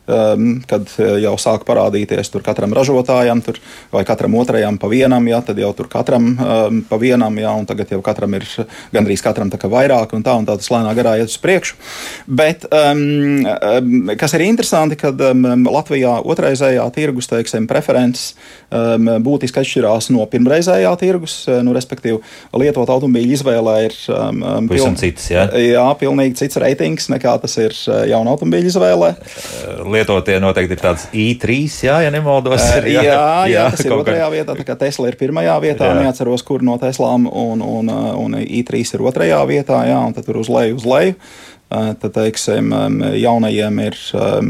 [0.06, 3.58] um, kad uh, jau sāk parādīties tur katram ražotājam, tur,
[3.92, 7.66] vai katram otrajam pa vienam, jā, tad jau tur katram um, pa vienam, jā, un
[7.68, 8.46] tagad jau katram ir
[8.94, 11.78] gandrīz katram tā kā vairāk, un tā, un tā tas lēnā garā iet uz priekšu.
[12.26, 18.34] Bet, um, um, kas ir interesanti, kad um, Latvijā otrreizējā tirgus, teiksim, preferences
[18.70, 22.20] um, būtiski atšķirās no pirmreizējā tirgus, uh, nu, respektīvi,
[22.56, 24.96] lietot automobīļu izvēlē ir um, um piln...
[25.00, 25.46] cits, jā?
[25.60, 29.12] jā, pilnīgi cits reitings nekā tas ir uh, jauna automobīļu izvēlē.
[29.16, 32.62] Uh, lietotie noteikti ir tāds i3, jā, ja nemaldos.
[32.78, 35.98] Ir, jā, jā, jā, tas ir otrajā vietā, tā kā Tesla ir pirmajā vietā, jā.
[36.04, 37.90] neatceros, kur no Teslām, un, un,
[38.20, 41.18] un i3 ir otrajā vietā, jā, un tad tur uz leju, uz leju.
[41.66, 42.70] Tad, teiksim,
[43.18, 43.96] jaunajiem ir,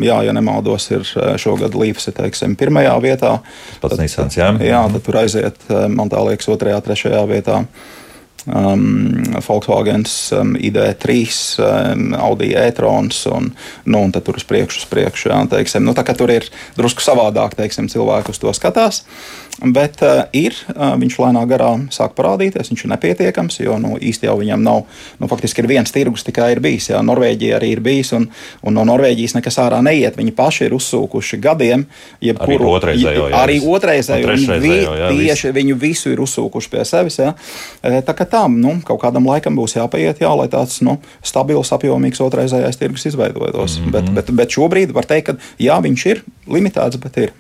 [0.05, 1.07] jā, ja nemaldos, ir
[1.41, 3.31] šogad līpes, teiksim, pirmajā vietā.
[3.81, 4.51] Pats Nīsans, jā.
[4.61, 7.63] Jā, tad tur aiziet, man tā liekas, otrajā, trešajā vietā
[8.47, 11.17] um, Volkswagens um, ID3,
[11.61, 13.51] um, Audi e-trons un,
[13.85, 15.31] nu, un tur uz priekšu, uz priekšu.
[15.33, 19.03] Jā, teiksim, nu, tā, tur ir drusku savādāk, teiksim, cilvēki uz to skatās.
[19.65, 24.29] Bet uh, ir, uh, viņš lēnā garā sāk parādīties, viņš ir nepietiekams, jo nu, īsti
[24.29, 24.83] jau viņam nav,
[25.17, 26.91] nu, faktiski ir viens tirgus tikai ir bijis.
[26.91, 28.27] Jā, Norvēģija arī ir bijis, un,
[28.61, 30.19] un no Norvēģijas nekas ārā neiet.
[30.21, 31.87] Viņi paši ir uzsūkuši gadiem,
[32.25, 33.31] jebkuru otrreizējo.
[33.39, 34.37] Arī otrreizējo.
[34.61, 34.75] Vi,
[35.23, 37.17] tieši viņu visu ir uzsūkuši pie sevis.
[37.23, 37.33] Jā.
[37.81, 42.21] Tā kā tam nu, kaut kādam laikam būs jāpaiet, jā, lai tāds nu, stabils, apjomīgs
[42.29, 43.81] otrreizējais tirgus izveidotos.
[43.81, 43.97] Mm -hmm.
[43.97, 47.37] bet, bet, bet šobrīd var teikt, ka jā, viņš ir limitēts, bet ir.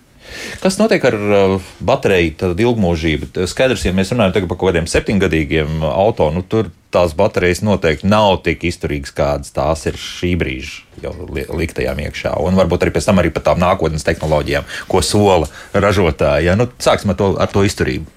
[0.62, 3.31] Kas notiek ar uh, bateriju ilgmūžību?
[3.51, 8.41] Skaidrs, ja mēs runājam par kaut kādiem septiņgadīgiem auto, nu, tur tās baterijas noteikti nav
[8.47, 11.12] tik izturīgas, kādas tās ir šī brīža jau
[11.61, 12.37] liktajām iekšā.
[12.41, 16.49] Un varbūt arī pēc tam arī par tām nākotnes tehnoloģijām, ko sola ražotāji.
[16.49, 16.57] Ja?
[16.59, 18.12] Nu, sāksim ar to, ar to izturību.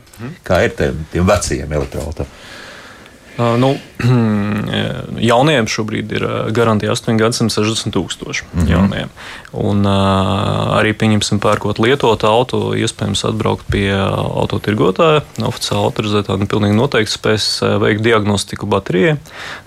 [0.48, 2.32] Kā ir tiem, tiem vecajiem elektroautoriem?
[3.40, 3.70] Uh, nu,
[5.32, 8.44] jaunajiem šobrīd ir garantija 860 tūkstoši.
[8.52, 8.72] Mm -hmm.
[8.72, 9.12] Jaunajiem.
[9.54, 16.76] Un uh, arī pieņemsim, pērkot lietotu auto, iespējams atbraukt pie autotirgotāja, oficiāli autorizētā un pilnīgi
[16.76, 17.46] noteikti spēs
[17.80, 19.18] veikt diagnostiku baterijai.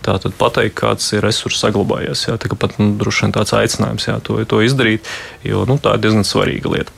[0.03, 2.29] Tātad pateikt, kāds ir resurss saglabājies.
[2.29, 5.01] Jā, tā pat nu, droši vien tāds aicinājums jā, to, to izdarīt,
[5.45, 6.93] jo nu, tā ir diezgan svarīga lieta.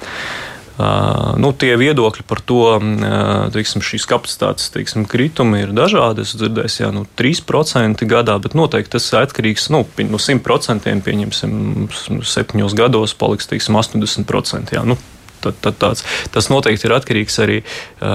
[0.75, 6.25] Uh, nu, tie viedokļi par to, uh, teiksim, šīs kapacitātes teiksim, kritumi ir dažādi.
[6.27, 10.91] Es dzirdēju, ka nu, 3% gadā, bet noteikti tas atkarīgs nu, no 100%.
[11.07, 11.55] Pieņemsim,
[12.27, 14.75] 7 gados paliks teiksim, 80%.
[14.75, 14.99] Jā, nu,
[15.45, 16.03] tad, tad tāds,
[16.35, 17.61] tas noteikti ir atkarīgs arī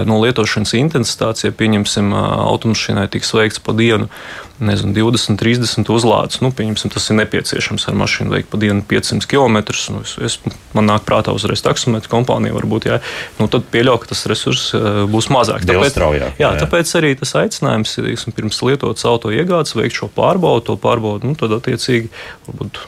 [0.09, 1.47] no lietošanas intensitātes.
[1.47, 4.11] Ja pieņemsim, automašīnai tiks veikts pa dienu
[4.59, 6.39] nezinu, 20, 30 uzlādes.
[6.43, 9.59] Nu, tas ir nepieciešams ar mašīnu veikt pa dienu 500 km.
[9.93, 10.37] Nu, es, es,
[10.75, 12.99] man nāk prātā uzreiz taksometru kompānija, varbūt, jā,
[13.39, 14.75] nu, tad pieļauju, ka tas resurss
[15.11, 15.65] būs mazāk.
[15.67, 19.97] Tāpēc, straujāk, jā, jā, tāpēc arī tas aicinājums ir tiksim, pirms lietotas auto iegādes veikt
[19.99, 22.11] šo pārbaudu, to pārbaudu, nu, tad attiecīgi
[22.49, 22.83] varbūt,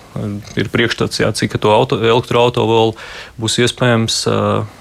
[0.60, 2.96] ir priekšstats, cik to auto, elektroautorātu vēl
[3.42, 4.22] būs iespējams.
[4.30, 4.81] Uh,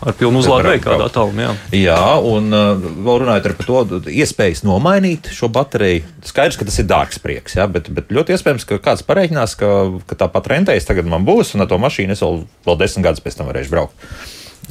[0.00, 1.46] ar pilnu uzlādi veikt kādā attālumā.
[1.46, 1.54] Jā.
[1.76, 6.04] jā, un uh, vēl runājot par to, iespējas nomainīt šo bateriju.
[6.26, 9.70] Skaidrs, ka tas ir dārgs prieks, jā, bet, bet ļoti iespējams, ka kāds pareiķinās, ka,
[10.08, 13.24] ka tāpat rentējas tagad man būs, un ar to mašīnu es vēl, vēl desmit gadus
[13.24, 14.10] pēc tam varēšu braukt.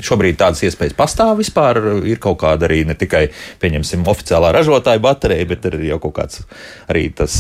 [0.06, 1.82] Šobrīd tādas iespējas pastāv vispār.
[2.08, 3.28] Ir kaut kāda arī ne tikai,
[3.62, 6.44] pieņemsim, oficiālā ražotāja baterija, bet arī jau kaut kāds
[6.90, 7.36] arī tas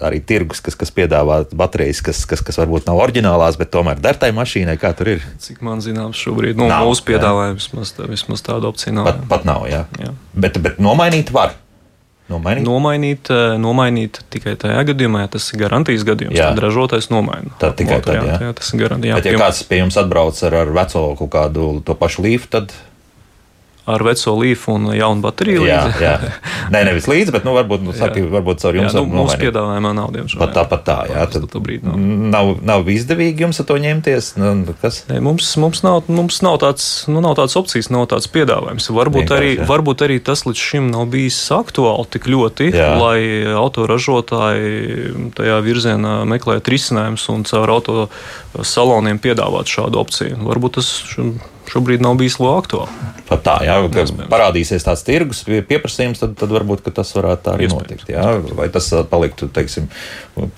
[0.00, 4.18] arī tirgus, kas, kas piedāvā baterijas, kas, kas, kas varbūt nav oriģinālās, bet tomēr der
[4.20, 5.24] tai mašīnai, kā tur ir.
[5.42, 9.10] Cik man zināms, šobrīd nu, nav, mūsu piedāvājums vismaz, vismaz tāda opcija nav.
[9.10, 9.84] Pat, pat nav, jā.
[10.00, 10.14] jā.
[10.32, 11.56] Bet, bet nomainīt var.
[12.30, 12.66] Nomainīt?
[12.66, 16.36] Nomainīt, eh, nomainīt tikai tajā gadījumā, ja tas ir garantijas gadījums.
[16.38, 16.50] Jā.
[16.52, 17.54] Tad ražotājs nomaina.
[17.62, 18.36] Tad tikai tad, jā.
[18.46, 19.18] jā, tas ir garantija.
[19.18, 22.74] Bet, ja kāds pie jums atbrauc ar, ar veco kaut kādu to pašu līfu, tad
[23.90, 25.64] ar veco līfu un jaunu bateriju.
[25.68, 26.04] Jā, līdzi.
[26.04, 26.14] jā.
[26.74, 28.94] Nē, nevis līdzi, bet nu, varbūt, nu, saki, varbūt caur jums.
[28.94, 30.40] Jā, nu, mūsu piedāvājumā nav diemžēl.
[30.42, 31.24] Pat tā, pat tā, jā.
[31.34, 31.98] Tad, brīd, nav.
[32.34, 34.32] nav, nav izdevīgi jums ar to ņemties.
[34.40, 35.02] Nu, kas?
[35.10, 38.90] Nē, mums, mums, nav, mums nav, tāds, nu, nav tāds opcijas, nav tāds piedāvājums.
[38.94, 42.90] Varbūt, arī, varbūt arī tas līdz šim nav bijis aktuāli tik ļoti, jā.
[43.00, 43.20] lai
[43.58, 48.08] autoražotāji tajā virzienā meklētu risinājumus un caur auto
[48.66, 50.40] saloniem piedāvāt šādu opciju.
[50.48, 50.92] Varbūt tas
[51.70, 53.10] šobrīd nav bijis lo aktuāli.
[53.28, 57.70] Pat tā, jā, kad parādīsies tāds tirgus pieprasījums, tad, tad varbūt tas varētu tā arī
[57.70, 58.10] notikt.
[58.10, 58.26] Jā?
[58.58, 59.86] Vai tas uh, paliktu, teiksim,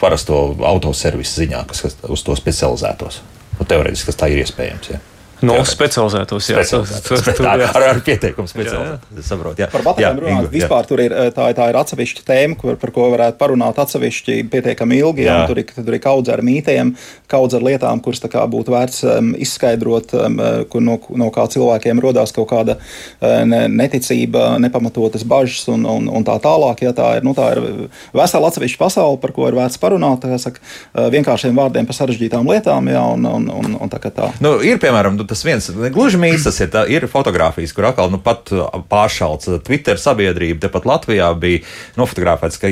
[0.00, 0.42] parasto
[0.72, 3.22] autoservisu ziņā, kas, kas uz to specializētos?
[3.58, 4.94] Nu, teorētiski tas tā ir iespējams.
[4.94, 5.02] Jā.
[5.42, 7.06] No nu, specializētos, jā, specializētos.
[7.08, 7.68] Tur, tur, jā.
[7.74, 9.06] Ar, ar pieteikumu specializēt.
[9.26, 9.66] Saprot, jā.
[9.72, 13.08] Par baterijām runāt, Ingu, vispār tur ir, tā, tā ir atsevišķa tēma, kur, par ko
[13.10, 15.26] varētu parunāt atsevišķi pietiekami ilgi.
[15.26, 15.40] Jā.
[15.42, 16.92] Jā, tur, ir, tur ir kaudz ar mītiem,
[17.30, 20.38] kaudz ar lietām, kuras kā būtu vērts um, izskaidrot, um,
[20.70, 26.06] kur no, no kā cilvēkiem rodās kaut kāda uh, ne, neticība, nepamatotas bažas un, un,
[26.06, 26.84] un tā tālāk.
[26.86, 30.28] Ja, tā, ir, nu, tā ir vesela atsevišķa pasaule, par ko ir vērts parunāt.
[30.42, 32.90] Saka, uh, vienkāršiem vārdiem par sarežģītām lietām.
[32.92, 34.30] Jā, un, un, un, un tā, tā.
[34.44, 38.20] Nu, ir, piemēram, tas viens gluži mīts, tas ir, tā, ir fotografijas, kur atkal nu,
[38.22, 40.60] pat uh, pāršalts uh, Twitter sabiedrība.
[40.66, 41.62] Tepat Latvijā bija
[41.98, 42.70] nofotografēts, ka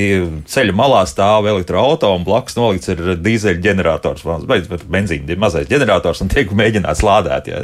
[0.50, 6.32] ceļa malā stāv elektroautorāta un blakus nolikts ir dīzeļa ģenerators, bet benzīna mazais ģenerators un
[6.32, 7.50] tiek mēģināts lādēt.
[7.50, 7.60] Ja,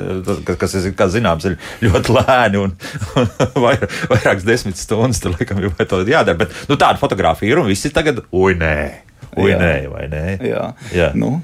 [0.58, 2.76] kas, kā zināms, ir ļoti lēni un,
[3.20, 3.28] un
[3.66, 5.72] vairākas desmit stundas tur laikam ir
[6.12, 6.38] jādara.
[6.44, 8.78] Bet nu, tāda fotografija ir un visi tagad, ui, nē,
[9.36, 9.60] ui, jā.
[9.60, 10.24] nē, vai nē?
[10.46, 10.70] Jā.
[10.96, 11.12] Jā.
[11.18, 11.36] Nu.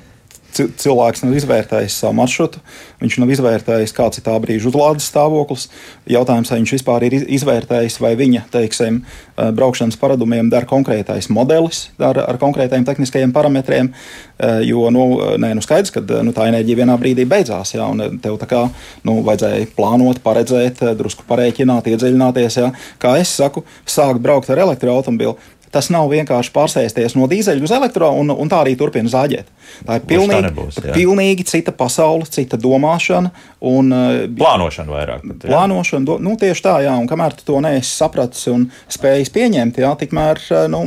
[0.52, 2.60] Cilvēks nav izvērtējis savu maršrutu,
[3.02, 5.68] viņš nav izvērtējis, kāds ir tā brīža uzlādes stāvoklis.
[6.10, 11.88] Jautājums, vai viņš vispār ir izvērtējis, vai viņa teiksim, eh, braukšanas paradumiem der konkrētais modelis
[11.98, 13.92] ar, ar konkrētiem tehniskajiem parametriem.
[14.38, 15.06] Eh, jo nu,
[15.38, 17.86] nē, nu skaidrs, ka nu, tā enerģija vienā brīdī beidzās, jā,
[18.22, 18.70] tev tā kā
[19.04, 22.60] nu, vajadzēja plānot, paredzēt, drusku parēķināt, iedziļināties.
[22.60, 22.72] Jā.
[22.98, 25.36] Kā es saku, sākt braukt ar elektroautobīlu
[25.72, 29.48] Tas nav vienkārši pārsēsties no dīzeļa uz elektro un, un tā arī turpina zāģēt.
[29.88, 33.32] Tā ir pilnīgi, tā nebūs, pilnīgi cita pasaule, cita domāšana
[33.72, 35.24] un uh, plānošana vairāk.
[35.24, 35.48] Pat, jā.
[35.48, 39.80] plānošana, do, nu, tieši tā, jā, un kamēr tu to neesi sapratis un spējis pieņemt,
[39.80, 40.82] jā, tikmēr uh, nu,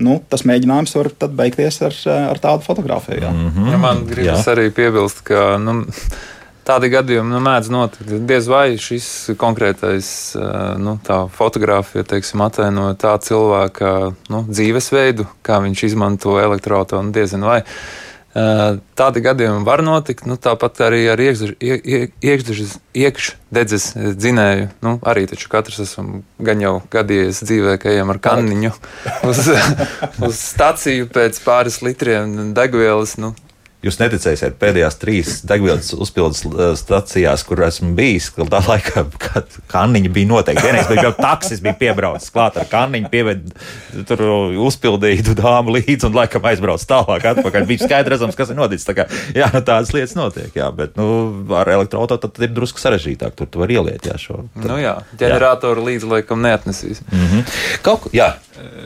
[0.00, 1.12] nu, tas mēģinājums var
[1.42, 1.98] beigties ar,
[2.30, 3.28] ar tādu fotografiju.
[3.28, 3.72] Mm -hmm.
[3.72, 4.54] ja man gribas jā.
[4.56, 5.58] arī piebilst, ka.
[5.60, 5.82] Nu,
[6.64, 8.14] Tādi gadījumi nu, mēdz notikt.
[8.28, 9.08] Diez vai šis
[9.40, 10.06] konkrētais
[10.80, 10.96] nu,
[11.36, 12.06] fotografija
[12.46, 13.90] ataino tā cilvēka
[14.32, 17.12] nu, dzīvesveidu, kā viņš izmanto elektroautonu.
[17.12, 17.60] Diezin vai.
[18.34, 20.24] Tādi gadījumi var notikt.
[20.26, 23.28] Nu, tāpat arī ar iekšdedzes iekš
[24.18, 24.72] dzinēju.
[24.82, 28.72] Nu, arī taču katrs esam gan jau gadījies dzīvē, ka ejam ar kanniņu
[29.28, 29.38] uz,
[30.26, 33.14] uz staciju pēc pāris litriem degvielas.
[33.22, 33.36] Nu,
[33.84, 39.02] Jūs neticēsiet, pēdējās trīs degvielas uzpildes uh, stacijās, kur esmu bijis, ka tā laikā
[39.72, 40.64] kanniņa bija noteikti.
[40.64, 43.50] Vienīgais bija, ka taksis bija piebraucis klāt ar kanniņu, pieved,
[44.08, 44.22] tur
[44.64, 47.68] uzpildītu dāmu līdzi un laikam aizbrauc tālāk atpakaļ.
[47.68, 48.88] Bija skaidrs, redzams, kas ir noticis.
[48.88, 49.06] Tā kā,
[49.36, 51.08] jā, nu, tādas lietas notiek, jā, bet nu,
[51.58, 53.36] ar elektroautorātu tad ir drusku sarežģītāk.
[53.36, 54.46] Tur tu var ieliet, jā, šo.
[54.56, 55.90] Tad, nu jā, ģeneratoru jā.
[55.90, 57.04] līdzi laikam neatnesīs.
[57.10, 57.54] Mm -hmm.
[57.84, 58.32] Kaut jā.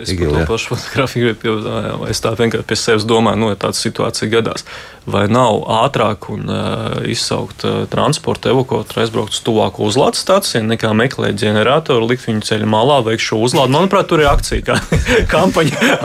[0.03, 3.79] Es par to pašu fotografiju gribēju, es tā vienkārši pie sevis domāju, nu, ja tāda
[3.79, 4.65] situācija gadās,
[5.09, 10.93] vai nav ātrāk un uh, izsaukt uh, transportu, evakuēt, aizbraukt uz tuvāko uzlādes stāciju, nekā
[10.97, 13.75] meklēt ģeneratoru, likt viņu ceļu malā, veikt šo uzlādi.
[13.75, 14.79] Manuprāt, tur ir akcija, kā
[15.35, 15.99] kampaņa.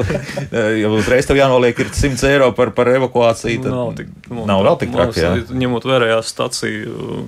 [0.82, 4.94] ja uzreiz tev jānoliek 100 eiro par, par evakuāciju, tad nav, tik, nav vēl tik
[4.96, 5.26] traki.
[5.56, 7.24] Ņemot vērā staciju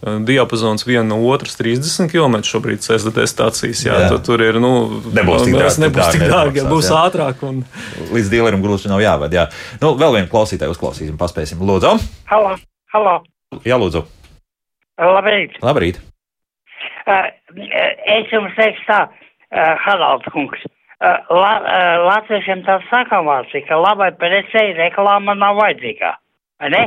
[0.00, 3.82] diapazons viena no otras 30 km šobrīd SDT stācijas.
[3.84, 4.20] Jā, jā.
[4.24, 4.72] Tur ir, nu,
[5.12, 5.82] nebūs tik dārgi.
[5.84, 7.00] Nebūs tik dārgi, būs jā.
[7.04, 7.42] ātrāk.
[7.46, 7.60] Un...
[8.14, 9.36] Līdz dīlerim gluži nav jāved.
[9.36, 9.48] Jā.
[9.82, 11.60] Nu, vēl vienu klausītāju uzklausīsim, paspēsim.
[11.60, 11.98] Lūdzu!
[12.32, 12.56] Halo!
[12.94, 13.18] Halo.
[13.66, 14.06] Jā, lūdzu!
[15.00, 15.60] Labrīt!
[15.64, 16.00] Labrīt.
[17.08, 17.28] Uh,
[18.08, 20.64] es jums teikšu tā, uh, Haralds kungs.
[21.00, 26.16] Uh, la, uh, latviešiem tā sakāmās, ka labai precei reklāma nav vajadzīga.
[26.72, 26.82] Ne?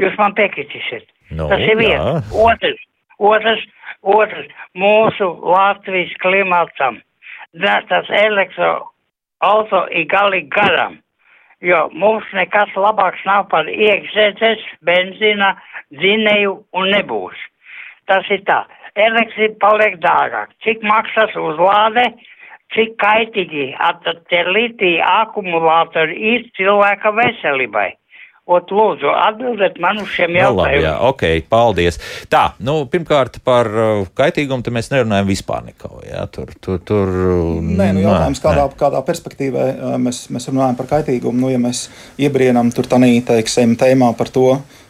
[0.00, 1.08] Jūs man piekritīsiet.
[1.30, 2.32] Nu, Tas ir viens.
[2.34, 2.80] Otrs,
[3.18, 3.62] otrs,
[4.02, 6.98] otrs, mūsu Latvijas klimatam.
[7.60, 10.98] Tas elektroauto ir galīgi garam,
[11.62, 15.54] jo mums nekas labāks nav par iekšzemes, benzīna,
[15.98, 17.38] dzinēju un nebūs.
[18.10, 18.64] Tas ir tā.
[18.98, 20.50] Elektrība paliek dārgāk.
[20.66, 22.08] Cik maksas uzlāde,
[22.74, 23.70] cik kaitīgi
[24.30, 27.92] tie litī akumulātori ir cilvēka veselībai.
[28.50, 30.56] Ot, lūdzu, atbildiet man uz šiem jautājumiem.
[30.56, 31.22] Nu, labi, jā, ok,
[31.52, 32.00] paldies.
[32.32, 36.00] Tā, nu, pirmkārt, par uh, kaitīgumu te mēs nerunājam vispār neko.
[36.02, 37.12] Jā, tur, tur, tur.
[37.62, 38.78] Nē, nu, jautājums, kādā, nē.
[38.80, 41.44] kādā perspektīvā uh, mēs, mēs runājam par kaitīgumu.
[41.44, 41.86] Nu, ja mēs
[42.18, 44.80] iebrienam tur tādā, teiksim, tēmā par to, uh,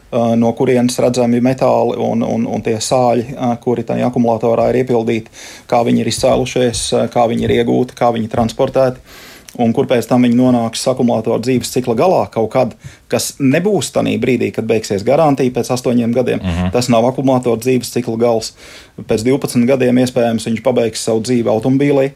[0.41, 5.29] no kurienes redzami metāli un, un, un tie sāļi, kuri tajā akumulatorā ir iepildīti,
[5.69, 9.29] kā viņi ir izcēlušies, kā viņi ir iegūti, kā viņi ir transportēti
[9.59, 12.75] un kur pēc tam viņi nonāks akumulātoru dzīves cikla galā kaut kad,
[13.11, 16.39] kas nebūs tajā brīdī, kad beigsies garantija pēc astoņiem gadiem.
[16.39, 16.59] Uh mhm.
[16.65, 16.71] -huh.
[16.71, 18.53] Tas nav akumulātoru dzīves cikla gals.
[18.97, 22.11] Pēc 12 gadiem iespējams viņš pabeigs savu dzīvi automobīlī.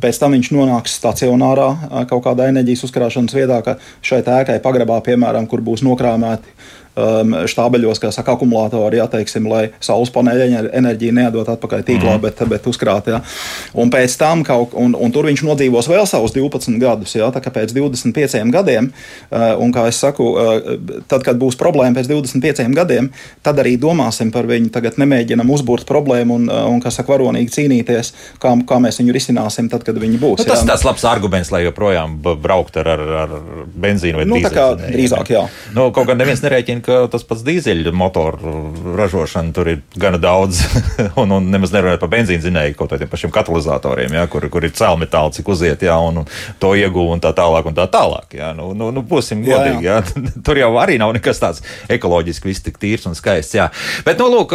[0.00, 5.46] Pēc tam viņš nonāks stacionārā kaut kādā enerģijas uzkrāšanas vietā, ka šai ēkai pagrabā, piemēram,
[5.46, 6.48] kur būs nokrāmēti
[6.98, 12.22] um, štābeļos, kā saka, akumulātori, jā, teiksim, lai saules paneļa enerģiju neadot atpakaļ tīklā, mm.
[12.24, 13.10] bet, bet uzkrāt.
[13.12, 13.20] Jā.
[13.80, 17.42] Un pēc tam, kaut, un, un tur viņš nodzīvos vēl savus 12 gadus, jā, tā
[17.44, 20.72] kā pēc 25 gadiem, uh, un kā es saku, uh,
[21.10, 23.10] tad, kad būs problēma pēc 25 gadiem,
[23.46, 24.72] tad arī domāsim par viņu.
[24.74, 28.12] Tagad nemēģinam uzbūrt problēmu un, uh, un kā saka, varonīgi cīnīties,
[28.42, 30.42] kā, kā mēs viņu risināsim tad, kad viņi būs.
[30.42, 33.34] Nu, tas ir tāds labs arguments, lai joprojām braukt ar, ar, ar
[33.74, 34.90] benzīnu vai nu, dīzeļu.
[34.90, 35.42] Drīzāk, jā.
[35.76, 40.62] Nu, kaut gan neviens nerēķina, ka tas pats dīzeļu motoru ražošana tur ir gana daudz,
[41.20, 44.74] un, un nemaz nerunājot par benzīna zinēju, kaut kādiem pašiem katalizatoriem, ja, kur, kur ir
[44.76, 46.30] cēlmetāli, cik uziet, ja, un, un
[46.62, 48.36] to ieguva un tā tālāk un tā tālāk.
[48.38, 48.52] Ja.
[48.56, 50.26] Nu, nu, nu, būsim godīgi, jā, jā.
[50.26, 50.32] Ja.
[50.46, 53.56] tur jau arī nav nekas tāds ekoloģiski viss tik tīrs un skaists.
[53.58, 53.70] Jā.
[54.06, 54.54] Bet, nu, lūk,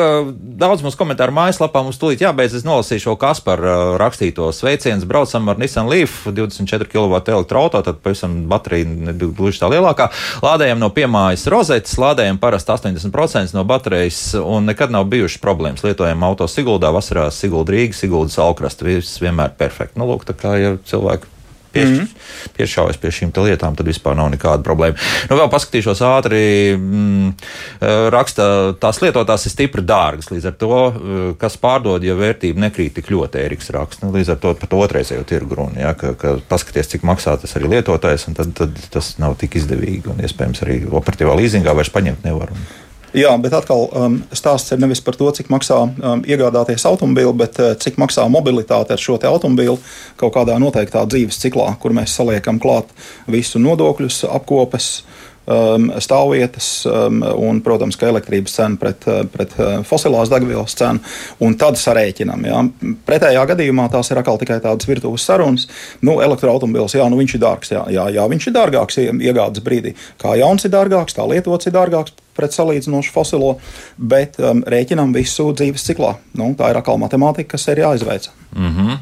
[0.59, 2.57] daudz mums komentāru mājaslapā mums tūlīt jābeidz.
[2.59, 5.05] Es nolasīšu šo Kasparu rakstīto sveicienu.
[5.09, 10.09] Braucam ar Nissan Leaf 24 kW elektroautorātu, tad pavisam baterija nebija gluži tā lielākā.
[10.45, 15.83] Lādējam no piemājas rozetes, lādējam parasti 80% no baterijas, un nekad nav bijušas problēmas.
[15.83, 19.99] Lietojam auto Siguldā, vasarā Sigulda Rīga, Sigulda Salkrasta, viss vienmēr perfekti.
[19.99, 21.34] Nu, lūk, tā kā ja cilvēki
[21.75, 22.53] pieš, mm -hmm.
[22.57, 24.95] piešaujas pie šīm lietām, tad vispār nav nekāda problēma.
[25.29, 26.41] Nu, vēl paskatīšos ātri.
[26.77, 27.33] Mm,
[28.15, 30.31] raksta, tās lietotās ir stipri dārgas.
[30.31, 30.79] Līdz ar to,
[31.41, 34.05] kas pārdod, ja vērtība nekrīt tik ļoti, Eriks raksta.
[34.05, 35.79] Nu, līdz ar to par to otrreizējo tirgu runa.
[35.79, 39.59] Ja, ka, ka paskaties, cik maksā tas arī lietotājs, un tad, tad tas nav tik
[39.59, 40.09] izdevīgi.
[40.13, 42.53] Un iespējams arī operatīvā līzingā vairs paņemt nevar.
[43.15, 47.59] Jā, bet atkal um, stāsts ir nevis par to, cik maksā um, iegādāties automobīlu, bet
[47.63, 49.77] uh, cik maksā mobilitāte ar šo automobīlu
[50.19, 52.91] kaut kādā noteiktā dzīves ciklā, kur mēs saliekam klāt
[53.31, 54.97] visu nodokļus, apkopes.
[55.45, 61.03] Um, stāvvietas um, un, protams, ka elektrības cena pret, uh, pret uh, fosilās degvielas cenu,
[61.45, 62.47] un tad sarēķinam.
[62.49, 62.63] Ja.
[63.05, 65.67] Pretējā gadījumā tās ir atkal tikai tādas virtuves sarunas.
[66.01, 69.93] Nu, elektroautobils, jā, nu viņš ir dārgs, jā, jā, jā, viņš ir dārgāks iegādes brīdī.
[70.17, 73.55] Kā jauns ir dārgāks, tā lietots ir dārgāks pret salīdzinošu fosilo,
[73.97, 76.15] bet um, rēķinām visu dzīves ciklā.
[76.35, 78.29] Nu, tā ir atkal matemātika, kas ir jāizveic.
[78.55, 78.97] Mm -hmm.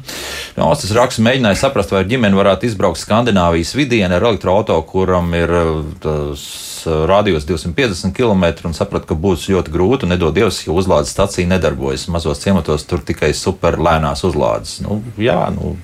[0.56, 5.50] no, tas raksts mēģināja saprast, vai ģimene varētu izbraukt Skandināvijas vidienē ar elektroautorātu, kuram ir
[5.50, 6.42] uh, tas
[6.86, 10.06] uh, radius 250 km, un sapratu, ka būs ļoti grūti.
[10.06, 12.08] Nedod Dievs, ja uzlādes stacija nedarbojas.
[12.08, 14.80] Mazos ciematos tur tikai super lēnās uzlādes.
[14.80, 15.76] Nu, jā, nu,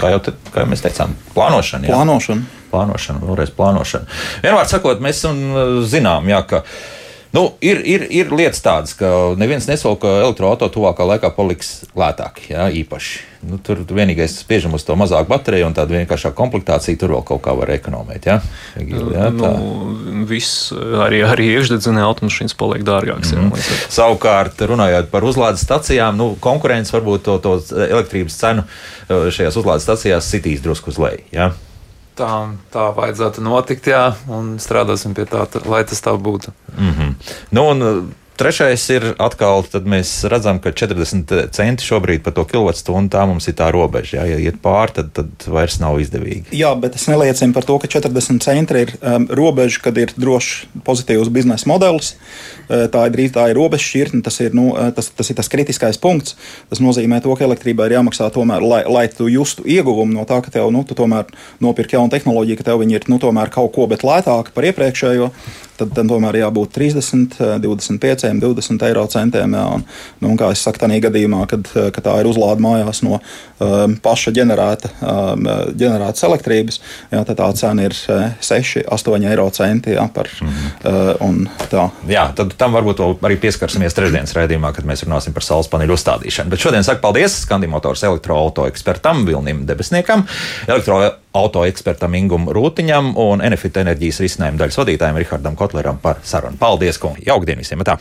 [0.00, 1.88] kā jau, te, kā mēs teicām, plānošana.
[1.88, 1.96] Jā.
[1.96, 4.08] Plānošana plānošana, vēlreiz plānošana.
[4.44, 5.22] Vienmēr sakot, mēs
[5.92, 6.62] zinām, jā, ka.
[7.32, 9.08] Nu, ir, ir, ir lietas tādas, ka
[9.40, 12.42] neviens nesola, ka elektroautorāta tuvākā laikā paliks lētāk.
[12.50, 13.22] Jā, īpaši.
[13.48, 17.00] Nu, tur vienīgais spiežam uz to mazāku bateriju un tādu vienkāršāku komplektāciju.
[17.00, 18.28] Tur vēl kaut kā var ekonomēt.
[18.28, 18.36] Jā,
[18.76, 19.54] Gili, jā tā.
[19.56, 23.32] nu, viss, arī, arī iekšdedzenē automašīnas paliek dārgākas.
[23.32, 23.48] Mm.
[23.48, 23.80] -hmm.
[23.96, 27.58] Savukārt, runājot par uzlādes stacijām, nu, konkurence varbūt to, to
[27.88, 28.68] elektrības cenu
[29.08, 31.24] šajās uzlādes stacijās sitīs drusku uz leju.
[31.32, 31.52] Jā.
[32.14, 32.28] Tā,
[32.68, 36.52] tā vajadzētu notikt, jā, un strādāsim pie tā, lai tas tā būtu.
[36.76, 37.14] Mm -hmm.
[37.50, 43.12] nu, un, Trešais ir atkal, tad mēs redzam, ka 40 centi šobrīd par to kilovatstundu
[43.14, 44.16] tā mums ir tā robeža.
[44.16, 44.24] Jā.
[44.32, 46.50] Ja iet pāri, tad, tad vairs nav izdevīgi.
[46.58, 50.66] Jā, bet tas neliecina par to, ka 40 centi ir um, robeža, kad ir drošs,
[50.82, 52.16] pozitīvs biznesa modelis.
[52.66, 55.52] Uh, tā ir drīz tā ir robeža šķirtne, tas ir, nu, tas, tas ir tas
[55.52, 56.34] kritiskais punkts.
[56.72, 60.42] Tas nozīmē, to, ka elektrībai ir jāmaksā tomēr, lai, lai tu justu ieguvumu no tā,
[60.42, 61.30] ka tev nu, tu tomēr
[61.62, 65.30] nopirki jaunu tehnoloģiju, ka tev viņi ir nu, tomēr kaut ko, bet lētāki par iepriekšējo
[65.78, 69.56] tad, tad tomēr jābūt 30, 25, 20 eiro centiem.
[69.56, 69.84] Jā, un,
[70.22, 73.96] nu, un kā jau teicu, tādā gadījumā, kad, kad tā ir uzlāde mājās no um,
[74.02, 75.48] paša ģenerēta, um,
[75.78, 76.80] ģenerētas elektrības,
[77.12, 79.96] jā, tad tā cena ir 6, 8 eiro centi.
[79.96, 80.52] Jā, par, mm
[80.84, 81.48] -hmm.
[81.72, 85.96] uh, jā, tad tam varbūt arī pieskarsimies trešdienas raidījumā, kad mēs runāsim par saules paneļu
[85.98, 86.50] uzstādīšanu.
[86.50, 90.26] Bet šodien saku paldies Skandimotors elektroauto ekspertam Vilnim Debesniekam.
[90.66, 96.60] Elektro autoekspertam Ingum Rūtiņam un Enefit enerģijas risinājumu daļas vadītājiem Rihardam Kotleram par sarunu.
[96.60, 97.26] Paldies, kungi!
[97.26, 97.84] Jaukdien visiem!
[97.86, 97.98] Tā.